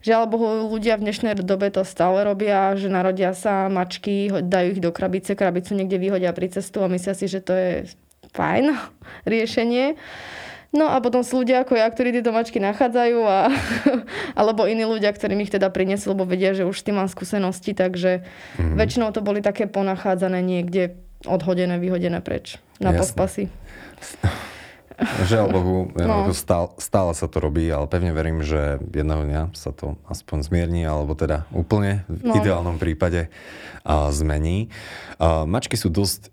Žiaľ 0.00 0.22
Bohu, 0.32 0.46
ľudia 0.72 0.96
v 0.96 1.08
dnešnej 1.08 1.36
dobe 1.44 1.68
to 1.68 1.84
stále 1.84 2.24
robia, 2.24 2.72
že 2.80 2.88
narodia 2.88 3.36
sa 3.36 3.68
mačky, 3.68 4.32
dajú 4.32 4.68
ich 4.76 4.80
do 4.80 4.88
krabice, 4.94 5.36
krabicu 5.36 5.76
niekde 5.76 6.00
vyhodia 6.00 6.32
pri 6.32 6.48
cestu 6.56 6.80
a 6.80 6.88
myslia 6.88 7.12
si, 7.12 7.28
že 7.28 7.44
to 7.44 7.52
je 7.52 7.70
fajn 8.32 8.72
riešenie. 9.32 10.00
No 10.74 10.92
a 10.92 11.00
potom 11.00 11.24
sú 11.24 11.40
ľudia 11.44 11.64
ako 11.64 11.78
ja, 11.78 11.88
ktorí 11.88 12.12
tieto 12.12 12.32
mačky 12.32 12.60
nachádzajú 12.60 13.18
a, 13.24 13.48
alebo 14.40 14.68
iní 14.68 14.84
ľudia, 14.84 15.12
ktorým 15.12 15.40
ich 15.44 15.52
teda 15.52 15.68
prinesú, 15.68 16.12
lebo 16.16 16.28
vedia, 16.28 16.52
že 16.52 16.68
už 16.68 16.76
s 16.80 16.84
tým 16.84 17.00
mám 17.00 17.08
skúsenosti, 17.08 17.72
takže 17.72 18.24
mm-hmm. 18.24 18.76
väčšinou 18.76 19.08
to 19.12 19.24
boli 19.24 19.40
také 19.40 19.68
ponachádzané 19.68 20.40
niekde 20.44 20.96
odhodené, 21.24 21.80
vyhodené 21.80 22.20
preč 22.20 22.60
na 22.76 22.92
Jasne. 22.92 23.00
pospasy. 23.00 23.44
Žiaľ 25.28 25.46
Bohu, 25.52 25.76
no. 25.92 26.32
stále, 26.32 26.72
stále 26.80 27.12
sa 27.12 27.28
to 27.28 27.36
robí, 27.36 27.68
ale 27.68 27.84
pevne 27.84 28.16
verím, 28.16 28.40
že 28.40 28.80
jedného 28.80 29.28
dňa 29.28 29.42
sa 29.52 29.68
to 29.68 30.00
aspoň 30.08 30.48
zmierni, 30.48 30.88
alebo 30.88 31.12
teda 31.12 31.44
úplne 31.52 32.08
v 32.08 32.32
no. 32.32 32.34
ideálnom 32.40 32.80
prípade 32.80 33.28
a, 33.84 34.08
zmení. 34.08 34.72
A, 35.20 35.44
mačky 35.44 35.76
sú 35.76 35.92
dosť 35.92 36.32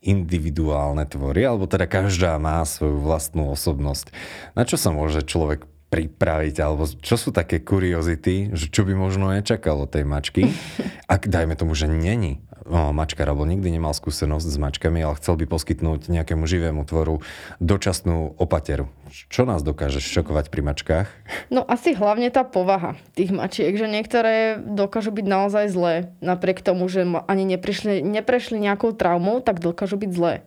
individuálne 0.00 1.04
tvory, 1.04 1.44
alebo 1.44 1.68
teda 1.68 1.84
každá 1.84 2.40
má 2.40 2.64
svoju 2.64 2.96
vlastnú 3.02 3.52
osobnosť. 3.52 4.14
Na 4.56 4.64
čo 4.64 4.80
sa 4.80 4.88
môže 4.88 5.20
človek 5.20 5.68
pripraviť, 5.88 6.56
alebo 6.60 6.84
čo 6.84 7.16
sú 7.16 7.32
také 7.32 7.64
kuriozity, 7.64 8.52
že 8.52 8.68
čo 8.68 8.84
by 8.84 8.92
možno 8.92 9.32
nečakalo 9.32 9.88
tej 9.88 10.04
mačky, 10.04 10.52
ak 11.14 11.28
dajme 11.28 11.56
tomu, 11.56 11.72
že 11.72 11.88
není 11.88 12.44
mačkár 12.68 13.32
alebo 13.32 13.48
nikdy 13.48 13.72
nemal 13.72 13.96
skúsenosť 13.96 14.44
s 14.44 14.56
mačkami, 14.60 15.00
ale 15.00 15.16
chcel 15.16 15.40
by 15.40 15.48
poskytnúť 15.48 16.12
nejakému 16.12 16.44
živému 16.44 16.84
tvoru 16.84 17.24
dočasnú 17.58 18.36
opateru. 18.36 18.92
Čo 19.32 19.48
nás 19.48 19.64
dokáže 19.64 20.04
šokovať 20.04 20.52
pri 20.52 20.60
mačkách? 20.60 21.08
No 21.48 21.64
asi 21.64 21.96
hlavne 21.96 22.28
tá 22.28 22.44
povaha 22.44 23.00
tých 23.16 23.32
mačiek, 23.32 23.72
že 23.72 23.88
niektoré 23.88 24.60
dokážu 24.60 25.10
byť 25.16 25.26
naozaj 25.26 25.64
zlé, 25.72 25.94
napriek 26.20 26.60
tomu, 26.60 26.86
že 26.92 27.08
ani 27.24 27.48
neprišli, 27.56 28.04
neprešli 28.04 28.60
nejakou 28.60 28.92
traumou, 28.92 29.40
tak 29.40 29.64
dokážu 29.64 29.96
byť 29.96 30.10
zlé 30.12 30.44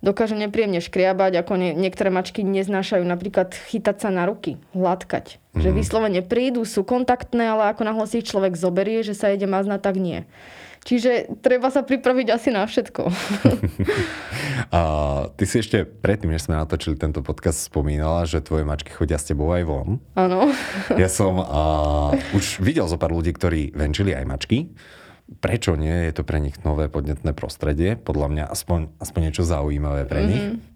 dokážu 0.00 0.36
nepríjemne 0.36 0.80
škriabať, 0.80 1.44
ako 1.44 1.52
nie, 1.60 1.72
niektoré 1.76 2.08
mačky 2.08 2.40
neznášajú 2.44 3.04
napríklad 3.04 3.52
chytať 3.52 3.96
sa 4.00 4.08
na 4.08 4.24
ruky, 4.24 4.56
hladkať. 4.72 5.40
Mm. 5.52 5.60
Že 5.60 5.70
mhm. 5.70 5.76
vyslovene 5.76 6.22
prídu, 6.24 6.64
sú 6.64 6.84
kontaktné, 6.84 7.52
ale 7.52 7.72
ako 7.72 7.82
náhle 7.84 8.06
si 8.08 8.24
človek 8.24 8.56
zoberie, 8.56 9.04
že 9.04 9.16
sa 9.16 9.32
ide 9.32 9.44
maznať, 9.44 9.80
tak 9.80 9.96
nie. 10.00 10.24
Čiže 10.80 11.44
treba 11.44 11.68
sa 11.68 11.84
pripraviť 11.84 12.26
asi 12.32 12.48
na 12.48 12.64
všetko. 12.64 13.12
a 14.76 14.80
ty 15.36 15.44
si 15.44 15.60
ešte 15.60 15.84
predtým, 15.84 16.32
než 16.32 16.48
sme 16.48 16.56
natočili 16.56 16.96
tento 16.96 17.20
podcast, 17.20 17.68
spomínala, 17.68 18.24
že 18.24 18.40
tvoje 18.40 18.64
mačky 18.64 18.88
chodia 18.88 19.20
s 19.20 19.28
tebou 19.28 19.52
aj 19.52 19.68
von. 19.68 20.00
Áno. 20.16 20.48
ja 20.96 21.08
som 21.12 21.36
a, 21.36 21.62
už 22.32 22.64
videl 22.64 22.88
zo 22.88 22.96
pár 22.96 23.12
ľudí, 23.12 23.36
ktorí 23.36 23.76
venčili 23.76 24.16
aj 24.16 24.24
mačky. 24.24 24.72
Prečo 25.38 25.78
nie? 25.78 26.10
Je 26.10 26.12
to 26.18 26.26
pre 26.26 26.42
nich 26.42 26.58
nové 26.66 26.90
podnetné 26.90 27.30
prostredie. 27.30 27.94
Podľa 27.94 28.26
mňa 28.34 28.44
aspoň, 28.50 28.90
aspoň 28.98 29.20
niečo 29.30 29.46
zaujímavé 29.46 30.02
pre 30.10 30.20
nich. 30.26 30.42
Mm-hmm. 30.42 30.68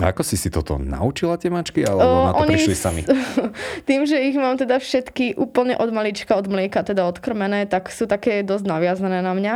A 0.00 0.14
ako 0.14 0.22
si 0.22 0.38
si 0.38 0.54
toto 0.54 0.78
naučila 0.78 1.34
tie 1.34 1.50
mačky, 1.50 1.82
alebo 1.82 2.06
o, 2.06 2.26
na 2.30 2.32
to 2.32 2.46
oni, 2.46 2.54
prišli 2.54 2.76
sami? 2.78 3.02
Tým, 3.90 4.06
že 4.06 4.22
ich 4.22 4.38
mám 4.38 4.54
teda 4.54 4.78
všetky 4.78 5.34
úplne 5.34 5.74
od 5.74 5.90
malička, 5.90 6.38
od 6.38 6.46
mlieka 6.46 6.86
teda 6.86 7.10
odkrmené, 7.10 7.66
tak 7.66 7.90
sú 7.90 8.06
také 8.06 8.46
dosť 8.46 8.70
naviazané 8.70 9.18
na 9.18 9.34
mňa. 9.34 9.54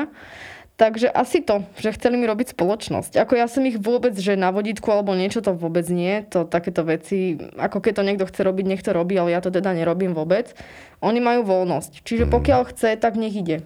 Takže 0.74 1.06
asi 1.06 1.38
to, 1.38 1.62
že 1.78 1.94
chceli 1.94 2.18
mi 2.18 2.26
robiť 2.26 2.50
spoločnosť. 2.50 3.14
Ako 3.14 3.38
ja 3.38 3.46
som 3.46 3.62
ich 3.62 3.78
vôbec, 3.78 4.10
že 4.18 4.34
na 4.34 4.50
vodítku 4.50 4.90
alebo 4.90 5.14
niečo 5.14 5.38
to 5.38 5.54
vôbec 5.54 5.86
nie. 5.86 6.26
To 6.34 6.42
takéto 6.50 6.82
veci, 6.82 7.38
ako 7.54 7.78
keď 7.78 7.92
to 7.94 8.02
niekto 8.02 8.26
chce 8.26 8.42
robiť, 8.42 8.66
nech 8.66 8.82
to 8.82 8.90
robí, 8.90 9.14
ale 9.14 9.30
ja 9.30 9.38
to 9.38 9.54
teda 9.54 9.70
nerobím 9.70 10.18
vôbec. 10.18 10.50
Oni 10.98 11.22
majú 11.22 11.46
voľnosť. 11.46 12.02
Čiže 12.02 12.26
mhm. 12.26 12.30
pokiaľ 12.34 12.60
chce, 12.74 12.98
tak 12.98 13.14
nech 13.14 13.38
ide. 13.38 13.62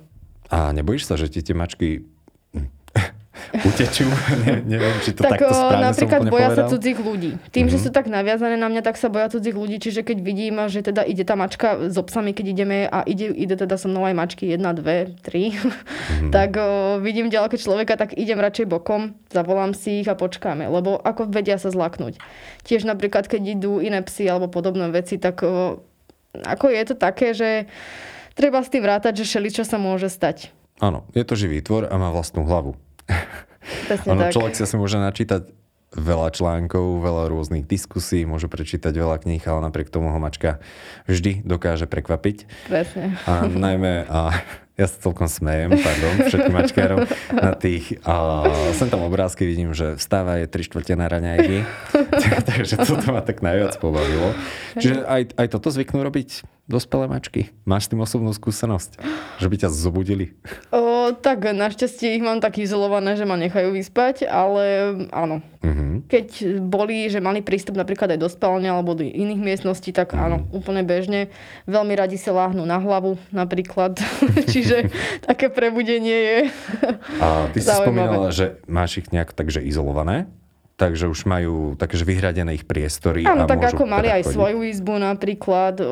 A 0.49 0.73
nebojíš 0.73 1.05
sa, 1.09 1.14
že 1.21 1.28
ti 1.28 1.45
tie 1.45 1.52
mačky 1.52 2.09
utečú. 3.69 4.09
ne, 4.45 4.64
neviem, 4.64 4.97
či 5.05 5.14
to 5.14 5.23
tak, 5.25 5.38
takto 5.38 5.52
správne 5.52 5.85
napríklad 5.93 6.21
som 6.25 6.33
boja 6.33 6.49
povedal. 6.50 6.69
sa 6.69 6.73
cudzích 6.73 6.99
ľudí. 6.99 7.31
Tým, 7.37 7.67
mm-hmm. 7.67 7.73
že 7.73 7.76
mhm. 7.78 7.85
sú 7.85 7.90
tak 7.93 8.07
naviazané 8.11 8.57
na 8.57 8.69
mňa, 8.69 8.83
tak 8.85 8.97
sa 9.00 9.09
boja 9.12 9.28
cudzích 9.31 9.57
ľudí. 9.57 9.76
Čiže 9.81 10.00
keď 10.05 10.19
vidím, 10.21 10.57
že 10.69 10.81
teda 10.85 11.02
ide 11.05 11.25
tá 11.25 11.35
mačka 11.38 11.88
s 11.88 11.97
obsami, 11.97 12.33
keď 12.33 12.47
ideme 12.52 12.78
a 12.88 13.05
ide, 13.05 13.31
ide 13.33 13.55
teda 13.57 13.76
so 13.76 13.88
mnou 13.88 14.05
aj 14.05 14.14
mačky, 14.17 14.49
jedna, 14.49 14.75
dve, 14.75 15.14
tri, 15.23 15.55
mm-hmm. 15.55 16.31
tak 16.37 16.57
o, 16.59 16.99
vidím 17.00 17.33
ďaleko 17.33 17.57
človeka, 17.57 17.97
tak 17.97 18.17
idem 18.17 18.38
radšej 18.40 18.67
bokom, 18.69 19.17
zavolám 19.33 19.73
si 19.73 20.05
ich 20.05 20.09
a 20.09 20.19
počkáme. 20.19 20.67
Lebo 20.69 20.99
ako 20.99 21.31
vedia 21.31 21.57
sa 21.57 21.73
zlaknúť. 21.73 22.21
Tiež 22.64 22.85
napríklad, 22.85 23.28
keď 23.28 23.59
idú 23.59 23.81
iné 23.81 24.02
psy 24.05 24.28
alebo 24.28 24.49
podobné 24.49 24.88
veci, 24.93 25.17
tak 25.17 25.45
o, 25.45 25.85
ako 26.35 26.67
je 26.69 26.83
to 26.85 26.95
také, 26.97 27.33
že 27.33 27.50
treba 28.38 28.62
s 28.62 28.71
tým 28.71 28.87
rátať, 28.87 29.26
že 29.26 29.50
čo 29.50 29.66
sa 29.66 29.83
môže 29.83 30.07
stať. 30.07 30.54
Áno, 30.78 31.02
je 31.11 31.26
to 31.26 31.35
živý 31.35 31.59
tvor 31.59 31.90
a 31.90 31.95
má 31.99 32.14
vlastnú 32.14 32.47
hlavu. 32.47 32.78
ono, 34.07 34.30
človek 34.30 34.54
si 34.54 34.62
asi 34.62 34.78
môže 34.78 35.02
načítať 35.02 35.50
veľa 35.88 36.37
článkov, 36.37 37.00
veľa 37.00 37.33
rôznych 37.33 37.64
diskusí, 37.64 38.23
môže 38.28 38.47
prečítať 38.47 38.92
veľa 38.92 39.25
kníh, 39.25 39.40
ale 39.42 39.64
napriek 39.66 39.88
tomu 39.90 40.12
ho 40.12 40.18
mačka 40.21 40.61
vždy 41.11 41.42
dokáže 41.42 41.88
prekvapiť. 41.88 42.47
Presne. 42.68 43.16
A 43.25 43.49
najmä, 43.49 44.04
a 44.04 44.37
ja 44.78 44.87
sa 44.87 45.11
celkom 45.11 45.26
smejem, 45.26 45.75
pardon, 45.80 46.14
všetkým 46.28 46.54
mačkárom, 46.54 46.99
na 47.35 47.52
tých, 47.57 47.99
a 48.04 48.47
sem 48.76 48.92
tam 48.92 49.02
obrázky 49.02 49.49
vidím, 49.49 49.73
že 49.73 49.97
vstáva 49.97 50.38
je 50.38 50.47
3 50.47 50.68
štvrte 50.68 50.95
na 50.95 51.09
raňajky, 51.09 51.64
takže 52.52 52.85
toto 52.85 53.09
ma 53.11 53.25
tak 53.25 53.40
najviac 53.40 53.80
pobavilo. 53.80 54.37
Čiže 54.76 55.09
aj, 55.09 55.23
aj 55.40 55.47
toto 55.50 55.73
zvyknú 55.73 56.04
robiť 56.04 56.58
dospelé 56.69 57.09
mačky? 57.09 57.51
Máš 57.65 57.89
s 57.89 57.91
tým 57.91 58.05
osobnú 58.05 58.31
skúsenosť? 58.37 59.01
Že 59.41 59.47
by 59.49 59.57
ťa 59.57 59.69
zobudili? 59.73 60.37
O, 60.69 61.17
tak 61.17 61.49
našťastie 61.49 62.21
ich 62.21 62.23
mám 62.23 62.45
tak 62.45 62.61
izolované, 62.61 63.17
že 63.17 63.25
ma 63.25 63.41
nechajú 63.41 63.73
vyspať, 63.73 64.29
ale 64.29 64.95
áno. 65.09 65.41
Uh-huh. 65.65 66.05
Keď 66.07 66.61
boli, 66.61 67.09
že 67.09 67.25
mali 67.25 67.41
prístup 67.41 67.75
napríklad 67.75 68.15
aj 68.15 68.21
do 68.21 68.29
spálne 68.29 68.69
alebo 68.69 68.93
do 68.93 69.03
iných 69.03 69.41
miestností, 69.41 69.97
tak 69.97 70.13
uh-huh. 70.13 70.29
áno, 70.29 70.37
úplne 70.53 70.85
bežne. 70.85 71.33
Veľmi 71.65 71.97
radi 71.97 72.21
sa 72.21 72.37
láhnú 72.37 72.69
na 72.69 72.77
hlavu 72.79 73.17
napríklad. 73.33 73.97
Čiže 74.53 74.93
také 75.29 75.49
prebudenie 75.49 76.19
je 76.21 76.39
A 77.19 77.49
ty 77.51 77.65
si 77.65 77.73
spomínala, 77.73 78.29
že 78.29 78.61
máš 78.69 79.01
ich 79.01 79.09
nejak 79.09 79.33
takže 79.33 79.65
izolované? 79.65 80.29
Takže 80.78 81.11
už 81.11 81.26
majú 81.26 81.75
takže 81.75 82.06
vyhradené 82.06 82.54
ich 82.54 82.62
priestory. 82.62 83.26
Áno, 83.26 83.50
tak 83.50 83.75
ako 83.75 83.82
mali 83.82 84.06
teda 84.06 84.23
aj 84.23 84.25
svoju 84.30 84.58
izbu 84.62 84.94
napríklad. 85.02 85.82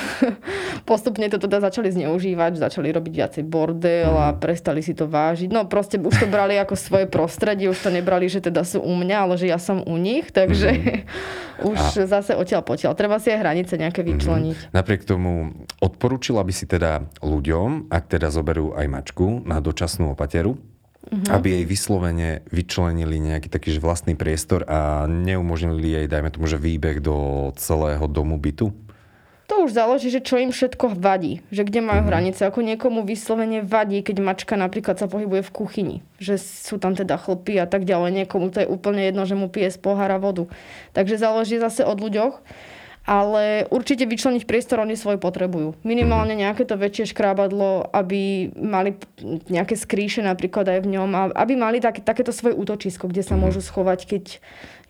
Postupne 0.88 1.28
to 1.28 1.36
teda 1.36 1.60
začali 1.60 1.92
zneužívať, 1.92 2.56
začali 2.56 2.88
robiť 2.96 3.12
viacej 3.12 3.44
bordel 3.44 4.08
a 4.08 4.32
mhm. 4.32 4.40
prestali 4.40 4.80
si 4.80 4.96
to 4.96 5.04
vážiť. 5.04 5.52
No 5.52 5.68
proste 5.68 6.00
už 6.00 6.16
to 6.16 6.26
brali 6.32 6.56
ako 6.56 6.72
svoje 6.80 7.04
prostredie, 7.04 7.68
už 7.68 7.76
to 7.76 7.92
nebrali, 7.92 8.32
že 8.32 8.40
teda 8.40 8.64
sú 8.64 8.80
u 8.80 8.96
mňa, 8.96 9.28
ale 9.28 9.34
že 9.36 9.52
ja 9.52 9.60
som 9.60 9.84
u 9.84 9.96
nich, 10.00 10.32
takže 10.32 10.72
mm. 10.72 11.68
už 11.76 11.76
a... 11.76 12.08
zase 12.08 12.32
odtiaľ 12.32 12.64
potiaľ. 12.64 12.96
Treba 12.96 13.20
si 13.20 13.28
aj 13.28 13.44
hranice 13.44 13.76
nejaké 13.76 14.00
mhm. 14.00 14.08
vyčleniť. 14.08 14.56
Mm. 14.56 14.68
Napriek 14.72 15.04
tomu 15.04 15.52
odporúčila 15.84 16.40
by 16.40 16.52
si 16.56 16.64
teda 16.64 17.04
ľuďom, 17.20 17.92
ak 17.92 18.16
teda 18.16 18.32
zoberú 18.32 18.72
aj 18.72 18.86
mačku 18.88 19.44
na 19.44 19.60
dočasnú 19.60 20.16
opateru, 20.16 20.56
uh-huh. 21.10 21.30
aby 21.30 21.60
jej 21.60 21.64
vyslovene 21.64 22.42
vyčlenili 22.50 23.18
nejaký 23.22 23.48
taký 23.48 23.78
vlastný 23.78 24.18
priestor 24.18 24.66
a 24.66 25.06
neumožnili 25.06 26.02
jej, 26.02 26.06
dajme 26.10 26.34
tomu, 26.34 26.46
že 26.50 26.58
výbeh 26.60 26.98
do 26.98 27.50
celého 27.54 28.04
domu 28.10 28.36
bytu? 28.36 28.74
To 29.46 29.62
už 29.62 29.78
záleží, 29.78 30.10
že 30.10 30.26
čo 30.26 30.42
im 30.42 30.50
všetko 30.50 30.98
vadí. 30.98 31.38
Že 31.54 31.70
kde 31.70 31.80
majú 31.86 32.02
uh-huh. 32.02 32.10
hranice. 32.10 32.42
Ako 32.42 32.66
niekomu 32.66 33.06
vyslovene 33.06 33.62
vadí, 33.62 34.02
keď 34.02 34.18
mačka 34.18 34.58
napríklad 34.58 34.98
sa 34.98 35.06
pohybuje 35.06 35.46
v 35.46 35.54
kuchyni. 35.54 35.96
Že 36.18 36.34
sú 36.42 36.76
tam 36.82 36.98
teda 36.98 37.14
chlpy 37.14 37.62
a 37.62 37.66
tak 37.70 37.86
ďalej. 37.86 38.10
Niekomu 38.10 38.50
to 38.50 38.66
je 38.66 38.68
úplne 38.68 39.06
jedno, 39.06 39.22
že 39.22 39.38
mu 39.38 39.46
pije 39.46 39.70
z 39.70 39.78
pohára 39.78 40.18
vodu. 40.18 40.50
Takže 40.98 41.22
záleží 41.22 41.62
zase 41.62 41.86
od 41.86 41.94
ľuďoch. 41.94 42.42
Ale 43.06 43.70
určite 43.70 44.02
vyčleniť 44.02 44.44
priestor 44.44 44.82
oni 44.82 44.98
svoj 44.98 45.16
potrebujú. 45.22 45.78
Minimálne 45.86 46.34
mhm. 46.34 46.40
nejaké 46.42 46.66
to 46.66 46.74
väčšie 46.74 47.14
škrábadlo, 47.14 47.88
aby 47.94 48.50
mali 48.58 48.98
nejaké 49.46 49.78
skrýše 49.78 50.20
napríklad 50.26 50.66
aj 50.66 50.78
v 50.82 50.98
ňom, 50.98 51.08
aby 51.32 51.54
mali 51.54 51.78
tak, 51.78 52.02
takéto 52.02 52.34
svoje 52.34 52.58
útočisko, 52.58 53.06
kde 53.06 53.22
sa 53.22 53.38
mhm. 53.38 53.40
môžu 53.46 53.62
schovať, 53.62 54.04
keď 54.04 54.24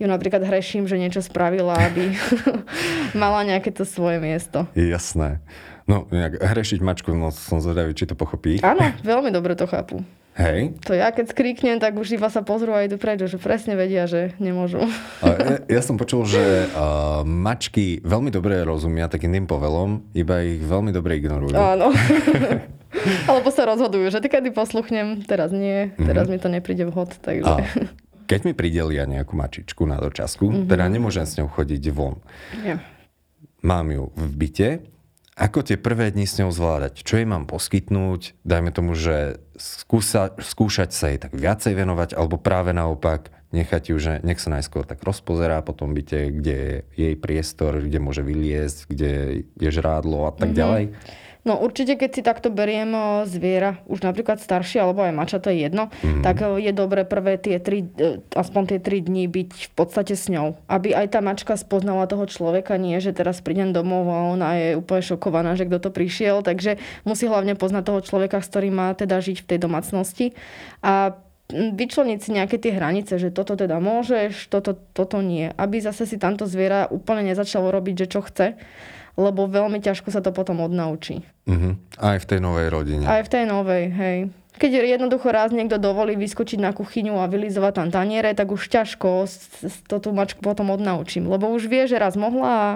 ju 0.01 0.07
napríklad 0.09 0.45
hreším, 0.45 0.89
že 0.89 1.01
niečo 1.01 1.21
spravila, 1.21 1.77
aby 1.77 2.17
mala 3.23 3.45
nejaké 3.45 3.71
to 3.71 3.85
svoje 3.85 4.19
miesto. 4.19 4.65
Jasné. 4.73 5.41
No, 5.87 6.11
nejak 6.11 6.43
hrešiť 6.43 6.83
mačku, 6.83 7.15
no 7.15 7.31
som 7.31 7.63
zvedavý, 7.63 7.95
či 7.95 8.11
to 8.11 8.19
pochopí. 8.19 8.59
Áno, 8.65 8.91
veľmi 9.07 9.31
dobre 9.31 9.55
to 9.55 9.71
chápu. 9.71 10.03
Hej. 10.37 10.77
To 10.85 10.93
ja 10.93 11.09
keď 11.17 11.33
skríknem, 11.33 11.81
tak 11.81 11.97
už 11.97 12.21
iba 12.21 12.29
sa 12.29 12.45
pozrú 12.45 12.77
a 12.77 12.85
idú 12.85 13.01
preč, 13.01 13.25
že 13.25 13.41
presne 13.41 13.73
vedia, 13.73 14.05
že 14.05 14.37
nemôžu. 14.37 14.85
Ja, 15.25 15.65
ja 15.65 15.81
som 15.81 15.97
počul, 15.97 16.29
že 16.29 16.69
uh, 16.77 17.25
mačky 17.25 18.05
veľmi 18.05 18.29
dobre 18.29 18.61
rozumia 18.61 19.09
takým 19.09 19.33
tým 19.33 19.49
povelom, 19.49 20.05
iba 20.13 20.45
ich 20.45 20.61
veľmi 20.61 20.93
dobre 20.93 21.17
ignorujú. 21.25 21.57
Áno. 21.57 21.89
Alebo 23.33 23.49
sa 23.49 23.65
rozhodujú, 23.65 24.13
že 24.13 24.21
kedy 24.21 24.53
posluchnem, 24.53 25.25
teraz 25.25 25.57
nie, 25.57 25.97
teraz 25.97 26.29
mm-hmm. 26.29 26.37
mi 26.37 26.45
to 26.45 26.49
nepríde 26.53 26.85
vhod. 26.93 27.17
Takže... 27.25 27.49
A 27.49 27.65
keď 28.29 28.41
mi 28.45 28.53
pridelia 28.53 29.09
nejakú 29.09 29.41
mačičku 29.41 29.89
na 29.89 29.97
dočasku, 29.97 30.53
mm-hmm. 30.53 30.69
teda 30.69 30.85
nemôžem 30.93 31.25
s 31.25 31.41
ňou 31.41 31.49
chodiť 31.49 31.83
von. 31.97 32.21
Yeah. 32.61 32.85
Mám 33.65 33.89
ju 33.89 34.13
v 34.13 34.33
byte, 34.37 34.71
ako 35.37 35.61
tie 35.69 35.77
prvé 35.77 36.09
dni 36.09 36.25
s 36.25 36.41
ňou 36.41 36.49
zvládať? 36.49 37.05
Čo 37.05 37.21
jej 37.21 37.29
mám 37.29 37.45
poskytnúť? 37.45 38.41
Dajme 38.41 38.73
tomu, 38.73 38.97
že 38.97 39.37
skúsa, 39.61 40.33
skúšať 40.41 40.97
sa 40.97 41.13
jej 41.13 41.21
tak 41.21 41.37
viacej 41.37 41.77
venovať, 41.77 42.17
alebo 42.17 42.41
práve 42.41 42.73
naopak 42.73 43.29
nechať 43.53 43.83
ju, 43.93 43.97
že 44.01 44.13
nech 44.25 44.41
sa 44.41 44.49
najskôr 44.57 44.89
tak 44.89 45.05
rozpozerá 45.05 45.61
po 45.61 45.77
tom 45.77 45.93
byte, 45.93 46.33
kde 46.33 46.89
je 46.97 47.05
jej 47.13 47.17
priestor, 47.21 47.85
kde 47.85 48.01
môže 48.01 48.25
vyliezť, 48.25 48.79
kde 48.89 49.13
je 49.61 49.71
žrádlo 49.71 50.27
a 50.27 50.33
tak 50.33 50.51
mm-hmm. 50.51 50.59
ďalej. 50.59 50.85
No 51.47 51.55
určite, 51.63 51.95
keď 51.95 52.11
si 52.11 52.27
takto 52.27 52.51
beriem 52.51 52.91
zviera, 53.23 53.79
už 53.87 54.03
napríklad 54.03 54.43
staršie 54.43 54.83
alebo 54.83 55.07
aj 55.07 55.15
mača, 55.15 55.39
to 55.39 55.55
je 55.55 55.71
jedno, 55.71 55.95
mm. 56.03 56.27
tak 56.27 56.43
je 56.43 56.73
dobre 56.75 57.07
prvé 57.07 57.39
tie 57.39 57.63
tri, 57.63 57.87
e, 57.87 58.19
aspoň 58.35 58.63
tie 58.75 58.79
tri 58.83 58.99
dní 58.99 59.31
byť 59.31 59.51
v 59.71 59.73
podstate 59.79 60.19
s 60.19 60.27
ňou. 60.27 60.59
Aby 60.67 60.99
aj 60.99 61.15
tá 61.15 61.23
mačka 61.23 61.55
spoznala 61.55 62.11
toho 62.11 62.27
človeka, 62.27 62.75
nie 62.75 62.99
že 62.99 63.15
teraz 63.15 63.39
prídem 63.39 63.71
domov 63.71 64.11
a 64.11 64.19
ona 64.35 64.49
je 64.59 64.69
úplne 64.75 65.07
šokovaná, 65.07 65.55
že 65.55 65.71
kto 65.71 65.87
to 65.87 65.91
prišiel, 65.95 66.43
takže 66.43 66.83
musí 67.07 67.31
hlavne 67.31 67.55
poznať 67.55 67.95
toho 67.95 68.01
človeka, 68.03 68.43
s 68.43 68.51
ktorým 68.51 68.75
má 68.75 68.91
teda 68.99 69.23
žiť 69.23 69.47
v 69.47 69.49
tej 69.55 69.59
domácnosti. 69.63 70.27
A 70.83 71.15
vyčleniť 71.55 72.19
si 72.19 72.31
nejaké 72.35 72.59
tie 72.59 72.75
hranice, 72.75 73.23
že 73.23 73.31
toto 73.31 73.55
teda 73.55 73.79
môžeš, 73.79 74.51
toto, 74.51 74.75
toto 74.75 75.23
nie. 75.23 75.55
Aby 75.55 75.79
zase 75.79 76.03
si 76.03 76.19
tamto 76.19 76.43
zviera 76.51 76.91
úplne 76.91 77.23
nezačalo 77.31 77.71
robiť, 77.71 77.95
že 78.03 78.11
čo 78.11 78.21
chce 78.27 78.59
lebo 79.17 79.49
veľmi 79.49 79.81
ťažko 79.81 80.13
sa 80.13 80.21
to 80.21 80.31
potom 80.31 80.61
odnaučí. 80.61 81.25
Uh-huh. 81.49 81.75
Aj 81.97 82.21
v 82.21 82.27
tej 82.29 82.41
novej 82.45 82.69
rodine. 82.69 83.05
Aj 83.09 83.25
v 83.25 83.33
tej 83.33 83.45
novej, 83.49 83.85
hej. 83.91 84.19
Keď 84.57 84.89
jednoducho 84.89 85.29
raz 85.29 85.53
niekto 85.53 85.77
dovolí 85.77 86.17
vyskočiť 86.17 86.57
na 86.61 86.73
kuchyňu 86.73 87.21
a 87.21 87.29
vylizovať 87.29 87.73
tam 87.77 87.89
taniere, 87.93 88.33
tak 88.33 88.49
už 88.49 88.73
ťažko 88.73 89.29
to 89.85 89.97
tú 90.01 90.17
mačku 90.17 90.41
potom 90.41 90.73
odnaučím, 90.73 91.29
lebo 91.29 91.53
už 91.53 91.69
vie, 91.69 91.85
že 91.85 92.01
raz 92.01 92.17
mohla 92.17 92.49
a 92.49 92.71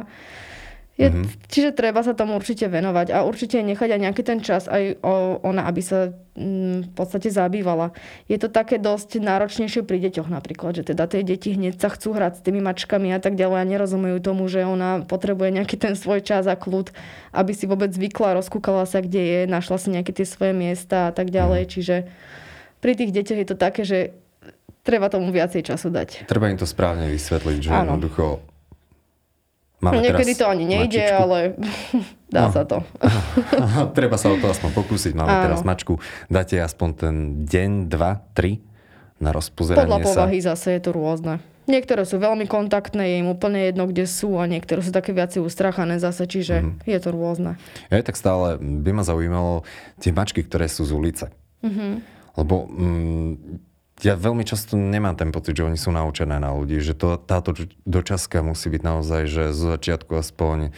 je, 1.01 1.09
mm-hmm. 1.09 1.49
Čiže 1.49 1.71
treba 1.73 2.05
sa 2.05 2.13
tomu 2.13 2.37
určite 2.37 2.69
venovať 2.69 3.17
a 3.17 3.25
určite 3.25 3.57
nechať 3.65 3.97
aj 3.97 4.01
nejaký 4.05 4.23
ten 4.23 4.45
čas 4.45 4.69
aj 4.69 5.01
o, 5.01 5.41
ona, 5.41 5.65
aby 5.65 5.81
sa 5.81 6.13
mm, 6.37 6.87
v 6.87 6.91
podstate 6.93 7.33
zabývala. 7.33 7.97
Je 8.29 8.37
to 8.37 8.53
také 8.53 8.77
dosť 8.77 9.17
náročnejšie 9.17 9.81
pri 9.81 9.97
deťoch 9.97 10.29
napríklad, 10.29 10.77
že 10.77 10.93
teda 10.93 11.09
tie 11.09 11.25
deti 11.25 11.57
hneď 11.57 11.81
sa 11.81 11.89
chcú 11.89 12.13
hrať 12.13 12.39
s 12.39 12.45
tými 12.45 12.61
mačkami 12.61 13.17
a 13.17 13.19
tak 13.19 13.41
ďalej 13.41 13.59
a 13.65 13.71
nerozumejú 13.73 14.21
tomu, 14.21 14.45
že 14.53 14.69
ona 14.69 15.01
potrebuje 15.09 15.57
nejaký 15.57 15.81
ten 15.81 15.97
svoj 15.97 16.21
čas 16.21 16.45
a 16.45 16.53
kľud, 16.53 16.93
aby 17.33 17.53
si 17.57 17.65
vôbec 17.65 17.89
zvykla, 17.89 18.37
rozkúkala 18.37 18.85
sa, 18.85 19.01
kde 19.01 19.25
je, 19.25 19.41
našla 19.49 19.81
si 19.81 19.89
nejaké 19.89 20.13
tie 20.13 20.29
svoje 20.29 20.53
miesta 20.53 21.09
a 21.09 21.13
tak 21.17 21.33
ďalej. 21.33 21.65
Mm. 21.65 21.71
Čiže 21.73 21.97
pri 22.85 22.93
tých 22.93 23.17
deťoch 23.17 23.41
je 23.41 23.49
to 23.49 23.57
také, 23.57 23.83
že 23.89 24.13
treba 24.85 25.09
tomu 25.09 25.33
viacej 25.33 25.65
času 25.65 25.89
dať. 25.89 26.29
Treba 26.29 26.53
im 26.53 26.61
to 26.61 26.69
správne 26.69 27.09
vysvetliť, 27.09 27.59
že 27.61 27.71
Áno. 27.73 27.97
jednoducho 27.97 28.50
Máme 29.81 30.05
Niekedy 30.05 30.37
to 30.37 30.45
ani 30.45 30.69
nejde, 30.69 31.01
mačičku. 31.01 31.23
ale 31.25 31.39
dá 32.37 32.45
no. 32.49 32.53
sa 32.53 32.63
to. 32.69 32.85
Treba 33.97 34.21
sa 34.21 34.29
o 34.29 34.37
to 34.37 34.53
aspoň 34.53 34.71
pokúsiť. 34.77 35.13
Máme 35.17 35.33
Áno. 35.33 35.45
teraz 35.49 35.61
mačku. 35.65 35.97
Dáte 36.29 36.61
aspoň 36.61 36.89
ten 36.93 37.15
deň, 37.49 37.71
dva, 37.89 38.21
tri 38.37 38.61
na 39.17 39.33
rozpozeranie 39.33 39.89
Podľa 39.89 39.99
povahy 40.05 40.39
sa. 40.45 40.53
zase 40.53 40.77
je 40.77 40.81
to 40.85 40.93
rôzne. 40.93 41.41
Niektoré 41.69 42.03
sú 42.03 42.19
veľmi 42.19 42.51
kontaktné, 42.51 43.15
je 43.15 43.17
im 43.23 43.29
úplne 43.31 43.71
jedno, 43.71 43.87
kde 43.87 44.05
sú 44.05 44.37
a 44.41 44.49
niektoré 44.51 44.83
sú 44.83 44.91
také 44.91 45.15
viac 45.15 45.31
ustrachané 45.39 46.03
zase, 46.03 46.27
čiže 46.27 46.67
mm. 46.67 46.89
je 46.89 46.99
to 46.99 47.15
rôzne. 47.15 47.61
Ja 47.93 48.03
tak 48.03 48.19
stále 48.19 48.59
by 48.59 48.91
ma 48.91 49.05
zaujímalo 49.07 49.63
tie 50.03 50.11
mačky, 50.11 50.43
ktoré 50.43 50.67
sú 50.67 50.83
z 50.83 50.93
ulice. 50.93 51.27
Mm-hmm. 51.63 51.93
Lebo 52.43 52.67
mm, 52.67 53.33
ja 54.01 54.15
veľmi 54.17 54.45
často 54.45 54.77
nemám 54.77 55.17
ten 55.17 55.31
pocit, 55.31 55.57
že 55.57 55.67
oni 55.67 55.77
sú 55.77 55.93
naučené 55.93 56.41
na 56.41 56.53
ľudí, 56.53 56.81
že 56.81 56.97
to, 56.97 57.21
táto 57.21 57.53
dočaska 57.85 58.41
musí 58.41 58.73
byť 58.73 58.83
naozaj, 58.83 59.23
že 59.29 59.43
z 59.53 59.61
začiatku 59.77 60.17
aspoň 60.17 60.73